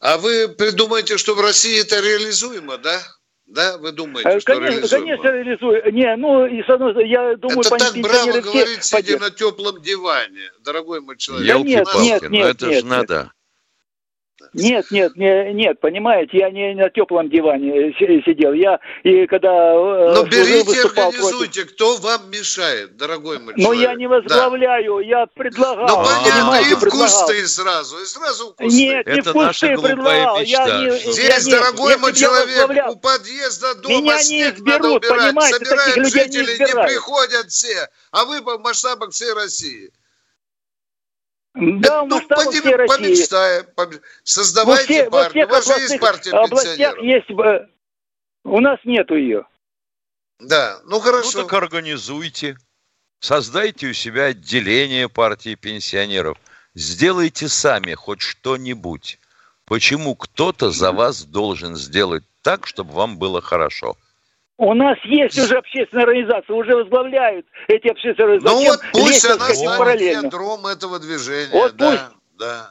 А 0.00 0.18
вы 0.18 0.48
придумаете, 0.48 1.18
что 1.18 1.34
в 1.34 1.40
России 1.40 1.80
это 1.80 1.96
реализуемо, 2.00 2.78
да? 2.78 2.98
Да, 3.46 3.78
вы 3.78 3.92
думаете, 3.92 4.24
конечно, 4.24 4.40
что 4.40 4.60
реализуемо? 4.60 5.06
Конечно, 5.06 5.28
реализуемо. 5.28 5.90
Не, 5.92 6.16
ну, 6.16 6.46
и 6.46 6.62
с 6.62 6.68
одной 6.68 7.08
я 7.08 7.36
думаю... 7.36 7.60
Это 7.60 7.76
так 7.76 7.96
браво 7.96 8.40
говорить, 8.40 8.84
сидя 8.84 9.18
на 9.18 9.30
теплом 9.30 9.80
диване, 9.80 10.50
дорогой 10.64 11.00
мой 11.00 11.16
человек. 11.16 11.48
Да 11.48 11.58
нет, 11.62 11.86
нет, 11.94 12.22
нет, 12.22 12.30
но 12.30 12.48
это 12.48 12.66
нет, 12.66 12.78
же 12.78 12.82
нет. 12.82 12.84
надо. 12.84 13.32
Нет, 14.52 14.90
нет, 14.90 15.16
не, 15.16 15.52
нет, 15.54 15.80
понимаете, 15.80 16.38
я 16.38 16.50
не 16.50 16.74
на 16.74 16.90
теплом 16.90 17.30
диване 17.30 17.92
сидел. 17.96 18.52
Я 18.52 18.78
и 19.02 19.26
когда 19.26 19.48
э, 19.48 20.12
Ну 20.14 20.24
берите, 20.24 20.82
организуйте, 20.82 21.62
против... 21.62 21.74
кто 21.74 21.96
вам 21.96 22.30
мешает, 22.30 22.96
дорогой 22.96 23.38
мой 23.38 23.54
Но 23.56 23.72
я 23.72 23.94
не 23.94 24.06
возглавляю, 24.06 24.98
да. 24.98 25.04
я 25.04 25.26
предлагал. 25.26 25.88
Ну 25.88 26.04
понятно, 26.04 26.70
и 26.70 26.74
в 26.74 26.90
кусты 26.90 27.46
сразу, 27.46 27.98
и 27.98 28.04
сразу 28.04 28.50
в 28.50 28.56
кусты. 28.56 28.76
Нет, 28.76 29.06
не 29.06 29.22
в 29.22 29.32
кусты 29.32 29.68
предлагал. 29.68 30.40
Я 30.42 30.80
не, 30.80 31.12
Здесь, 31.12 31.46
я 31.46 31.58
дорогой 31.58 31.94
не, 31.94 32.00
мой 32.00 32.12
человек, 32.12 32.90
у 32.90 32.96
подъезда 32.96 33.74
дома 33.76 34.00
Меня 34.00 34.18
снег 34.18 34.54
не 34.54 34.58
изберут, 34.58 34.82
надо 34.82 34.96
убирать. 34.96 35.26
понимаете, 35.28 35.64
Собирают 35.64 36.12
жители, 36.12 36.52
не, 36.52 36.64
не 36.66 36.86
приходят 36.86 37.46
все, 37.48 37.88
а 38.10 38.24
вы 38.26 38.42
по 38.42 38.58
масштабам 38.58 39.10
всей 39.10 39.32
России. 39.32 39.90
Да, 41.56 42.04
ну, 42.04 42.20
России. 42.28 42.60
Помечтаем, 42.60 43.66
создавайте 44.24 45.08
во 45.08 45.28
все, 45.28 45.46
партию. 45.46 45.48
Во 45.48 45.60
всех 45.60 45.66
У 45.66 45.70
вас 45.70 45.78
же 45.78 45.82
есть 45.82 46.00
партия 46.00 46.30
пенсионеров. 46.30 47.02
есть, 47.02 47.30
э, 47.30 47.68
у 48.44 48.60
нас 48.60 48.78
нету 48.84 49.16
ее. 49.16 49.46
Да, 50.38 50.80
ну 50.84 51.00
хорошо. 51.00 51.38
Ну 51.38 51.44
так 51.44 51.52
организуйте. 51.54 52.58
Создайте 53.20 53.88
у 53.88 53.92
себя 53.94 54.26
отделение 54.26 55.08
партии 55.08 55.54
пенсионеров. 55.54 56.36
Сделайте 56.74 57.48
сами 57.48 57.94
хоть 57.94 58.20
что-нибудь. 58.20 59.18
Почему 59.64 60.14
кто-то 60.14 60.70
за 60.70 60.92
вас 60.92 61.24
должен 61.24 61.74
сделать 61.74 62.22
так, 62.42 62.66
чтобы 62.66 62.92
вам 62.92 63.16
было 63.16 63.40
хорошо? 63.40 63.96
У 64.58 64.72
нас 64.72 64.96
есть 65.04 65.38
уже 65.38 65.58
общественная 65.58 66.04
организация, 66.04 66.56
уже 66.56 66.74
возглавляют 66.74 67.46
эти 67.68 67.88
общественные 67.88 68.36
организации. 68.36 68.64
Ну 68.64 68.70
вот 68.70 68.80
пусть 68.92 69.24
она 69.26 69.54
станет 69.54 70.00
ядром 70.00 70.66
этого 70.66 70.98
движения. 70.98 71.50
Вот 71.52 71.76
да, 71.76 71.90
пусть. 71.90 72.02
да. 72.38 72.70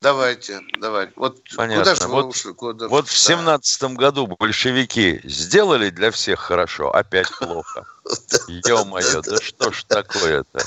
Давайте, 0.00 0.60
давайте. 0.78 1.12
Вот 1.14 1.38
Понятно. 1.54 1.84
куда 1.84 1.94
же 1.94 2.08
вот, 2.08 2.26
ушли? 2.26 2.54
Куда? 2.54 2.88
Вот 2.88 3.06
в 3.06 3.16
семнадцатом 3.16 3.94
году 3.94 4.26
большевики 4.26 5.20
сделали 5.24 5.90
для 5.90 6.10
всех 6.10 6.40
хорошо, 6.40 6.90
опять 6.90 7.28
плохо. 7.38 7.86
Ё-моё, 8.48 9.20
да 9.20 9.36
что 9.36 9.70
ж 9.70 9.84
такое-то? 9.84 10.58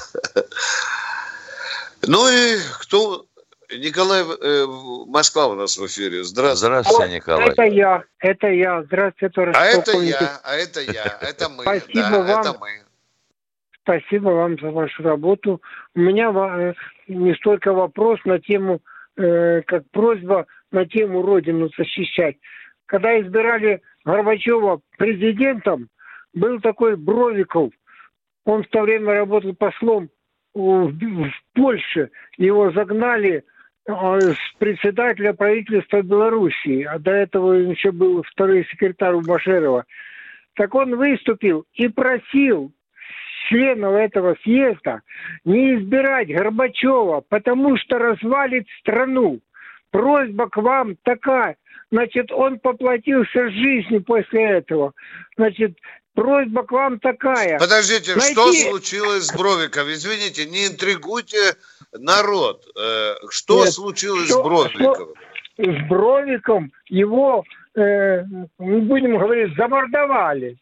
Ну 2.03 2.29
и 2.29 2.59
кто 2.79 3.25
Николай, 3.77 4.23
э, 4.23 4.65
Москва 5.07 5.47
у 5.47 5.55
нас 5.55 5.77
в 5.77 5.85
эфире. 5.87 6.23
Здравствуйте. 6.23 6.81
Здравствуйте, 6.83 7.15
Николай. 7.15 7.49
Это 7.49 7.63
я, 7.63 8.03
это 8.19 8.47
я. 8.47 8.83
Здравствуйте, 8.83 9.33
товарищ 9.33 9.55
А 9.57 9.65
это 9.65 9.97
я, 9.97 10.39
а 10.43 10.55
это 10.55 10.81
я, 10.81 11.17
это 11.21 11.49
мы. 11.49 11.63
Спасибо 11.63 12.09
да, 12.09 12.19
вам. 12.19 12.41
Это 12.41 12.59
мы. 12.59 12.69
Спасибо 13.83 14.29
вам 14.29 14.59
за 14.59 14.71
вашу 14.71 15.03
работу. 15.03 15.61
У 15.95 15.99
меня 15.99 16.31
э, 16.31 16.73
не 17.07 17.33
столько 17.35 17.73
вопрос 17.73 18.19
на 18.25 18.39
тему, 18.39 18.81
э, 19.17 19.61
как 19.61 19.83
просьба 19.91 20.45
на 20.71 20.85
тему 20.85 21.21
Родину 21.21 21.69
защищать. 21.77 22.37
Когда 22.85 23.19
избирали 23.19 23.81
Горбачева 24.05 24.81
президентом, 24.97 25.89
был 26.33 26.59
такой 26.61 26.95
Бровиков. 26.95 27.71
Он 28.45 28.63
в 28.63 28.67
то 28.67 28.81
время 28.81 29.13
работал 29.13 29.53
послом 29.53 30.09
в, 30.53 30.91
в 30.91 31.31
Польше. 31.53 32.09
Его 32.37 32.71
загнали 32.71 33.43
с 33.85 34.37
председателя 34.59 35.33
правительства 35.33 36.01
Белоруссии, 36.01 36.83
а 36.83 36.99
до 36.99 37.11
этого 37.11 37.53
еще 37.53 37.91
был 37.91 38.23
второй 38.23 38.65
секретарь 38.71 39.15
Башерова. 39.15 39.85
Так 40.55 40.73
он 40.75 40.95
выступил 40.95 41.65
и 41.73 41.87
просил 41.87 42.71
членов 43.49 43.95
этого 43.95 44.35
съезда 44.43 45.01
не 45.43 45.75
избирать 45.75 46.29
Горбачева, 46.29 47.23
потому 47.27 47.77
что 47.77 47.97
развалит 47.97 48.67
страну. 48.79 49.39
Просьба 49.91 50.49
к 50.49 50.57
вам 50.57 50.95
такая. 51.03 51.57
Значит, 51.91 52.31
он 52.31 52.59
поплатился 52.59 53.49
жизнью 53.49 54.03
после 54.03 54.43
этого. 54.43 54.93
Значит, 55.37 55.77
просьба 56.13 56.63
к 56.63 56.71
вам 56.71 56.99
такая. 56.99 57.59
Подождите, 57.59 58.15
найти... 58.15 58.33
что 58.33 58.53
случилось 58.53 59.25
с 59.25 59.35
Бровиком? 59.35 59.91
Извините, 59.91 60.45
не 60.45 60.67
интригуйте 60.67 61.55
народ. 61.91 62.65
Э, 62.79 63.15
что 63.29 63.63
Нет, 63.63 63.73
случилось 63.73 64.25
что, 64.25 64.41
с 64.41 64.43
Бровиком? 64.43 64.93
Что, 64.93 65.13
с 65.57 65.89
Бровиком 65.89 66.71
его, 66.87 67.43
э, 67.75 68.23
мы 68.57 68.81
будем 68.81 69.17
говорить, 69.17 69.55
замордовали. 69.55 70.57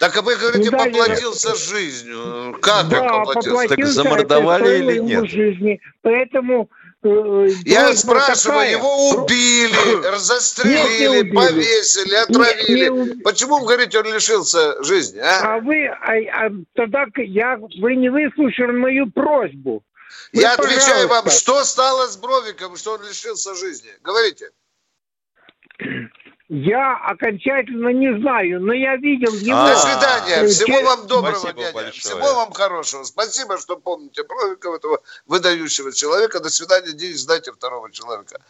Так 0.00 0.16
а 0.16 0.22
вы 0.22 0.34
говорите, 0.36 0.70
Дали... 0.70 0.90
поплатился 0.90 1.54
жизнью. 1.54 2.56
Как 2.62 2.88
да, 2.88 3.02
он 3.02 3.08
поплатился? 3.26 3.50
поплатился 3.50 3.76
так 3.76 3.86
замордовали 3.86 4.78
или 4.78 4.98
нет? 4.98 5.30
Жизни. 5.30 5.78
Поэтому 6.00 6.70
Я 7.02 7.96
спрашиваю, 7.96 8.60
такая. 8.60 8.70
его 8.72 9.08
убили, 9.10 10.16
застрелили, 10.18 11.20
убили. 11.20 11.34
повесили, 11.34 12.14
отравили. 12.14 12.88
Не, 12.88 13.14
не 13.14 13.22
Почему 13.22 13.58
вы 13.58 13.66
говорите, 13.66 13.98
он 13.98 14.12
лишился 14.12 14.82
жизни? 14.84 15.18
А, 15.18 15.56
а 15.56 15.60
вы, 15.60 15.86
а, 15.86 16.46
а, 16.46 16.50
тогда 16.74 17.06
я, 17.16 17.56
вы 17.56 17.96
не 17.96 18.10
выслушали 18.10 18.72
мою 18.72 19.10
просьбу. 19.10 19.82
Вы, 20.34 20.42
я 20.42 20.52
отвечаю 20.52 21.08
вам, 21.08 21.30
что 21.30 21.64
стало 21.64 22.06
с 22.06 22.18
Бровиком, 22.18 22.76
что 22.76 22.92
он 22.92 23.02
лишился 23.02 23.54
жизни? 23.54 23.90
Говорите. 24.02 24.50
Я 26.52 26.96
окончательно 26.96 27.90
не 27.90 28.12
знаю, 28.18 28.60
но 28.60 28.72
я 28.72 28.96
видел 28.96 29.32
его... 29.34 29.68
До 29.68 29.76
свидания. 29.76 30.48
Всего 30.48 30.82
вам 30.82 31.06
доброго. 31.06 31.52
Большое. 31.72 31.92
Всего 31.92 32.34
вам 32.34 32.50
хорошего. 32.50 33.04
Спасибо, 33.04 33.56
что 33.56 33.76
помните 33.76 34.24
Бровикова, 34.24 34.74
этого 34.74 34.98
выдающего 35.26 35.92
человека. 35.92 36.40
До 36.40 36.50
свидания, 36.50 36.92
Денис, 36.92 37.24
дайте 37.24 37.52
второго 37.52 37.92
человека. 37.92 38.40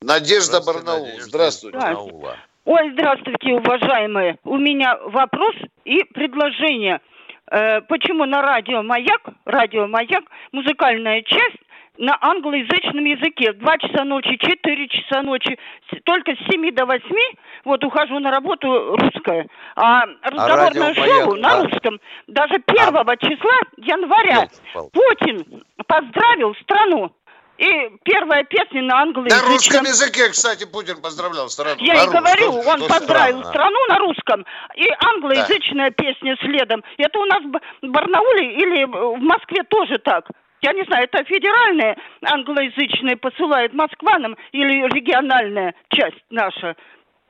Надежда 0.00 0.62
Барнаул. 0.62 1.10
Здравствуйте. 1.20 1.76
Барнаула. 1.76 2.38
Ой, 2.64 2.92
здравствуйте, 2.94 3.52
уважаемые. 3.52 4.38
У 4.42 4.56
меня 4.56 4.96
вопрос 4.96 5.56
и 5.84 6.04
предложение. 6.04 7.02
Э, 7.50 7.82
почему 7.82 8.24
на 8.24 8.40
радио 8.40 8.82
«Маяк», 8.82 9.20
радио 9.44 9.86
«Маяк» 9.86 10.24
музыкальная 10.52 11.20
часть 11.20 11.60
на 11.98 12.16
англоязычном 12.20 13.04
языке. 13.04 13.52
Два 13.54 13.78
часа 13.78 14.04
ночи, 14.04 14.36
четыре 14.38 14.88
часа 14.88 15.22
ночи, 15.22 15.58
только 16.04 16.32
с 16.32 16.38
семи 16.50 16.70
до 16.72 16.86
восьми, 16.86 17.24
вот 17.64 17.84
ухожу 17.84 18.18
на 18.18 18.30
работу 18.30 18.96
русская. 18.96 19.46
А 19.76 20.04
разговорное 20.22 20.90
а 20.90 20.94
шоу 20.94 21.36
на 21.36 21.62
русском. 21.62 22.00
Даже 22.26 22.58
первого 22.60 23.12
а... 23.12 23.16
числа 23.16 23.58
января 23.76 24.48
Путин 24.72 25.62
поздравил 25.86 26.54
страну. 26.62 27.12
И 27.56 27.68
первая 28.02 28.42
песня 28.42 28.82
на 28.82 29.02
англоязычном. 29.02 29.46
На 29.46 29.54
русском 29.54 29.84
языке, 29.84 30.28
кстати, 30.28 30.66
Путин 30.66 31.00
поздравлял 31.00 31.48
страну. 31.48 31.76
Я 31.78 32.02
и 32.02 32.08
говорю, 32.08 32.50
что, 32.50 32.68
он 32.68 32.78
что 32.80 32.88
поздравил 32.88 33.38
странно. 33.38 33.44
страну 33.44 33.78
на 33.88 33.98
русском. 33.98 34.46
И 34.74 34.88
англоязычная 34.98 35.90
да. 35.90 36.02
песня 36.02 36.36
следом. 36.40 36.82
Это 36.98 37.16
у 37.20 37.24
нас 37.26 37.42
в 37.44 37.86
Барнауле 37.86 38.54
или 38.54 38.84
в 38.86 39.22
Москве 39.22 39.62
тоже 39.68 39.98
так 39.98 40.26
я 40.64 40.72
не 40.72 40.82
знаю, 40.84 41.04
это 41.04 41.22
федеральная 41.24 41.96
англоязычная 42.22 43.16
посылает 43.16 43.74
Москва 43.74 44.18
нам 44.18 44.34
или 44.52 44.88
региональная 44.94 45.74
часть 45.90 46.24
наша 46.30 46.74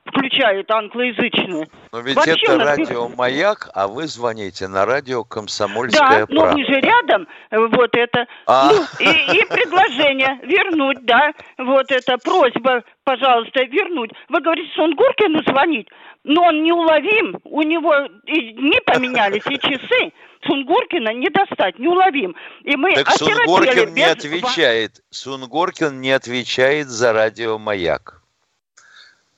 включает 0.05 0.69
англоязычную. 0.69 1.67
Но 1.91 1.99
ведь 1.99 2.15
Вообще 2.15 2.33
это 2.43 2.57
радио 2.57 3.09
«Маяк», 3.09 3.69
а 3.73 3.87
вы 3.87 4.07
звоните 4.07 4.67
на 4.67 4.85
радио 4.85 5.23
«Комсомольская 5.23 6.01
да, 6.01 6.25
правда». 6.27 6.35
Да, 6.35 6.51
но 6.51 6.53
вы 6.53 6.65
же 6.65 6.79
рядом, 6.79 7.27
вот 7.51 7.95
это. 7.95 8.27
А. 8.45 8.71
Ну, 8.71 8.83
и, 8.99 9.37
и 9.37 9.45
предложение 9.45 10.39
вернуть, 10.43 11.03
да, 11.05 11.33
вот 11.57 11.91
это 11.91 12.17
просьба, 12.19 12.83
пожалуйста, 13.03 13.63
вернуть. 13.63 14.11
Вы 14.29 14.41
говорите, 14.41 14.69
Сунгуркину 14.75 15.43
звонить, 15.43 15.87
но 16.23 16.43
он 16.43 16.63
неуловим, 16.63 17.39
у 17.43 17.61
него 17.61 17.93
и 18.25 18.51
дни 18.51 18.79
поменялись, 18.85 19.43
и 19.49 19.57
часы. 19.57 20.13
Сунгоркина 20.45 21.11
не 21.13 21.29
достать, 21.29 21.79
неуловим. 21.79 22.35
И 22.63 22.75
мы 22.75 22.93
так 22.93 23.09
Сунгоркин 23.11 23.85
без... 23.85 23.93
не 23.95 24.03
отвечает. 24.03 25.01
Сунгоркин 25.09 25.99
не 26.01 26.11
отвечает 26.11 26.87
за 26.87 27.13
радио 27.13 27.57
«Маяк». 27.57 28.21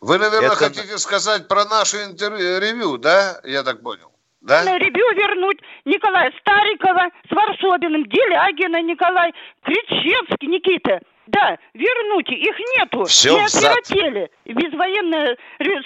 Вы, 0.07 0.19
наверное, 0.19 0.55
Это... 0.55 0.55
хотите 0.55 0.97
сказать 0.99 1.49
про 1.49 1.65
наше 1.65 1.97
интервью, 2.05 2.59
ревью, 2.61 2.97
да? 2.97 3.41
Я 3.43 3.63
так 3.63 3.83
понял. 3.83 4.09
Да? 4.39 4.63
На 4.63 4.77
ревью 4.77 5.03
вернуть 5.13 5.59
Николая 5.83 6.31
Старикова 6.39 7.09
с 7.29 7.35
Варсобиным, 7.35 8.05
Делягина 8.05 8.81
Николай, 8.83 9.33
Кричевский 9.65 10.47
Никита. 10.47 11.01
Да, 11.27 11.57
вернуть 11.73 12.29
их 12.29 12.55
нету. 12.77 13.03
Все 13.03 13.33
не 13.33 13.43
осиротели. 13.43 14.31
Безвоенное 14.45 15.35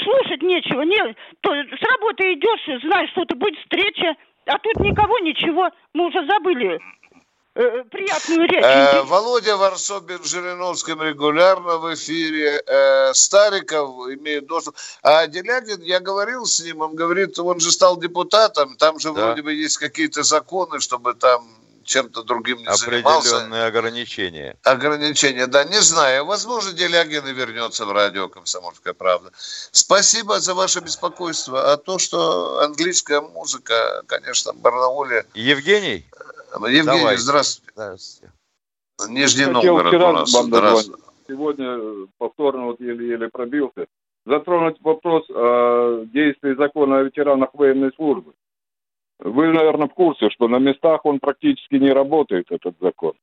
слушать 0.03 0.43
нечего. 0.43 0.83
Не, 0.83 1.15
то 1.41 1.49
с 1.51 1.81
работы 1.81 2.33
идешь, 2.33 2.83
знаешь, 2.83 3.09
что 3.09 3.25
то 3.25 3.35
будет 3.35 3.57
встреча. 3.61 4.15
А 4.45 4.59
тут 4.59 4.75
никого, 4.81 5.17
ничего. 5.17 5.71
Мы 5.95 6.05
уже 6.09 6.23
забыли 6.27 6.75
э, 6.75 6.79
приятную 7.53 8.47
речь. 8.47 8.63
Э, 8.63 9.01
Володя 9.03 9.57
Варсобин 9.57 10.23
Жириновским 10.23 11.01
регулярно 11.01 11.77
в 11.77 11.93
эфире. 11.93 12.61
Э, 12.65 13.13
Стариков 13.13 14.07
имеет 14.09 14.47
доступ. 14.47 14.75
А 15.03 15.27
Делягин, 15.27 15.81
я 15.81 15.99
говорил 15.99 16.45
с 16.45 16.59
ним, 16.61 16.81
он 16.81 16.95
говорит, 16.95 17.37
он 17.39 17.59
же 17.59 17.71
стал 17.71 17.97
депутатом, 17.97 18.77
там 18.77 18.99
же 18.99 19.13
да. 19.13 19.27
вроде 19.27 19.41
бы 19.41 19.53
есть 19.53 19.77
какие-то 19.77 20.23
законы, 20.23 20.79
чтобы 20.79 21.13
там 21.13 21.47
чем-то 21.83 22.23
другим 22.23 22.59
не 22.59 22.67
Определенные 22.67 23.21
занимался. 23.21 23.67
ограничения. 23.67 24.57
Ограничения, 24.63 25.47
да, 25.47 25.63
не 25.63 25.81
знаю. 25.81 26.25
Возможно, 26.25 26.71
Делягин 26.73 27.27
и 27.27 27.33
вернется 27.33 27.85
в 27.85 27.91
радио 27.91 28.29
«Комсомольская 28.29 28.93
правда». 28.93 29.31
Спасибо 29.71 30.39
за 30.39 30.53
ваше 30.53 30.79
беспокойство. 30.79 31.73
А 31.73 31.77
то, 31.77 31.97
что 31.99 32.61
английская 32.61 33.21
музыка, 33.21 34.03
конечно, 34.07 34.53
в 34.53 34.57
Барнауле... 34.57 35.25
Евгений? 35.33 36.05
Евгений, 36.55 36.83
Давай. 36.85 37.17
здравствуйте. 37.17 37.71
Здравствуйте. 37.75 38.33
Нижний 39.09 39.45
Хотел 39.45 39.53
Новгород 39.53 39.87
вчера 39.87 40.09
у 40.09 40.13
нас. 40.13 40.29
Здравствуйте. 40.31 41.03
Сегодня 41.27 42.07
повторно 42.17 42.65
вот 42.65 42.79
еле-еле 42.79 43.29
пробился. 43.29 43.87
Затронуть 44.25 44.79
вопрос 44.81 45.27
о 45.29 46.05
действии 46.05 46.55
закона 46.55 46.99
о 46.99 47.03
ветеранах 47.03 47.49
военной 47.53 47.91
службы. 47.95 48.33
Вы, 49.19 49.47
наверное, 49.53 49.87
в 49.87 49.93
курсе, 49.93 50.29
что 50.29 50.47
на 50.47 50.57
местах 50.57 51.05
он 51.05 51.19
практически 51.19 51.75
не 51.75 51.91
работает, 51.91 52.47
этот 52.51 52.75
закон. 52.81 53.13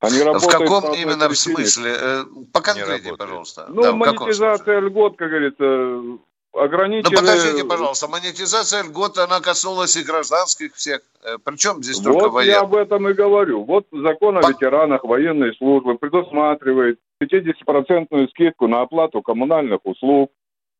Они 0.00 0.18
В 0.18 0.24
работают 0.24 0.52
каком 0.52 0.82
по 0.82 0.96
именно 0.96 1.26
в 1.26 1.28
причине. 1.30 1.56
смысле? 1.56 1.92
Э, 1.96 2.24
Поконкретнее, 2.52 3.16
пожалуйста. 3.16 3.66
Ну, 3.68 3.82
Да, 3.82 3.92
в 3.92 3.96
монетизация 3.96 4.80
льгот, 4.80 5.16
как 5.16 5.28
говорится, 5.30 6.18
ограничили... 6.52 7.14
Ну, 7.14 7.20
подождите, 7.20 7.64
пожалуйста, 7.64 8.08
монетизация 8.08 8.82
льгот, 8.82 9.18
она 9.18 9.40
коснулась 9.40 9.96
и 9.96 10.02
гражданских 10.02 10.74
всех. 10.74 11.00
Э, 11.22 11.38
Причем 11.44 11.82
здесь 11.82 11.98
только 11.98 12.28
Вот 12.28 12.42
я 12.42 12.60
об 12.60 12.74
этом 12.74 13.08
и 13.08 13.12
говорю. 13.12 13.64
Вот 13.64 13.86
закон 13.92 14.38
о 14.38 14.48
ветеранах 14.48 15.04
военной 15.04 15.54
службы 15.56 15.96
предусматривает 15.96 16.98
50% 17.22 18.28
скидку 18.30 18.68
на 18.68 18.82
оплату 18.82 19.22
коммунальных 19.22 19.80
услуг. 19.84 20.30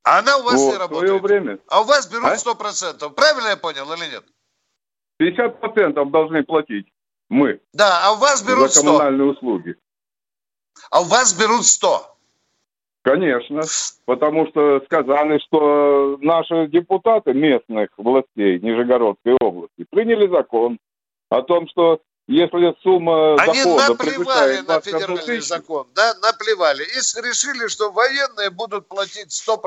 А 0.04 0.18
она 0.18 0.36
у 0.38 0.42
вас 0.42 0.54
Вот, 0.54 0.66
не 0.72 0.76
в 0.76 0.78
работает. 0.78 1.08
свое 1.08 1.22
время. 1.22 1.58
А 1.68 1.80
у 1.80 1.84
вас 1.84 2.08
берут 2.08 2.26
А? 2.26 2.34
100%. 2.36 3.10
Правильно 3.10 3.48
я 3.48 3.56
понял 3.56 3.92
или 3.92 4.10
нет? 4.10 4.24
50% 5.20 6.10
должны 6.10 6.42
платить 6.42 6.88
мы 7.28 7.60
Да, 7.72 8.00
а 8.04 8.12
у 8.12 8.16
вас 8.16 8.42
берут 8.42 8.72
за 8.72 8.80
100. 8.80 8.82
коммунальные 8.82 9.30
услуги. 9.30 9.76
А 10.90 11.00
у 11.00 11.04
вас 11.04 11.32
берут 11.32 11.64
100. 11.64 12.11
Конечно, 13.02 13.62
потому 14.04 14.46
что 14.48 14.80
сказали, 14.84 15.38
что 15.38 16.18
наши 16.20 16.68
депутаты 16.68 17.32
местных 17.34 17.88
властей 17.96 18.60
Нижегородской 18.60 19.36
области 19.40 19.84
приняли 19.90 20.28
закон 20.28 20.78
о 21.28 21.42
том, 21.42 21.66
что 21.68 22.00
если 22.28 22.74
сумма 22.82 23.34
Они 23.34 23.64
дохода 23.64 23.88
наплевали 23.88 24.58
на 24.58 24.62
21 24.62 24.82
федеральный 24.82 25.26
тысячу, 25.26 25.48
закон, 25.48 25.86
да, 25.94 26.14
наплевали. 26.22 26.84
И 26.84 26.96
решили, 27.20 27.66
что 27.66 27.90
военные 27.90 28.50
будут 28.50 28.86
платить 28.86 29.32
100%, 29.32 29.58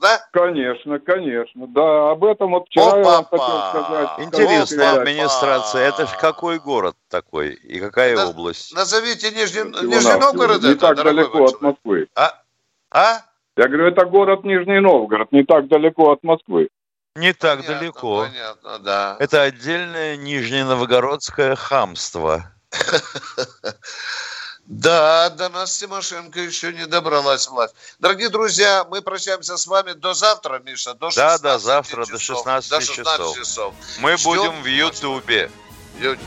да? 0.00 0.20
Конечно, 0.32 0.98
конечно. 0.98 1.68
Да, 1.68 2.10
об 2.10 2.24
этом 2.24 2.50
вот 2.50 2.66
вчера 2.66 2.98
я 2.98 3.04
вам 3.04 3.24
хотел 3.26 3.46
сказать. 3.68 4.08
Интересная 4.18 4.90
Короткий 4.90 5.10
администрация. 5.10 5.88
Это 5.88 6.06
же 6.06 6.12
какой 6.20 6.58
город 6.58 6.96
такой 7.08 7.50
и 7.54 7.78
какая 7.78 8.26
область? 8.26 8.74
Назовите 8.74 9.30
Нижний. 9.30 9.70
Нижний 9.86 10.18
Новгород 10.18 10.62
Не 10.62 10.72
это, 10.72 10.80
так 10.80 10.96
далеко 11.04 11.38
мой 11.38 11.48
от 11.48 11.60
Москвы. 11.60 12.08
А? 12.16 12.42
А? 12.90 13.22
Я 13.56 13.68
говорю, 13.68 13.86
это 13.86 14.04
город 14.04 14.44
Нижний 14.44 14.80
Новгород, 14.80 15.32
не 15.32 15.44
так 15.44 15.68
далеко 15.68 16.12
от 16.12 16.22
Москвы. 16.22 16.68
Не 17.14 17.32
так 17.32 17.64
далеко. 17.64 18.26
Понятно, 18.26 18.78
да. 18.78 19.16
Это 19.18 19.42
отдельное 19.42 20.16
нижненовгородское 20.16 21.56
хамство. 21.56 22.52
Да, 24.68 25.30
до 25.30 25.48
нас 25.48 25.78
Тимошенко 25.78 26.40
еще 26.40 26.72
не 26.72 26.86
добралась 26.86 27.46
власть. 27.46 27.72
Дорогие 28.00 28.30
друзья, 28.30 28.84
мы 28.90 29.00
прощаемся 29.00 29.56
с 29.56 29.66
вами 29.68 29.92
до 29.92 30.12
завтра, 30.12 30.58
Миша, 30.58 30.94
до 30.94 31.10
16 31.10 31.16
Да, 31.42 31.50
да, 31.52 31.58
завтра 31.60 32.04
до 32.04 32.18
часов. 32.18 32.38
16 32.38 32.70
До 32.70 32.80
16 32.80 32.96
часов. 32.96 33.36
часов. 33.36 33.74
Мы 34.00 34.16
Ждем 34.16 34.24
будем 34.24 34.62
в 34.62 34.66
Ютубе. 34.66 35.50
вас. 36.00 36.18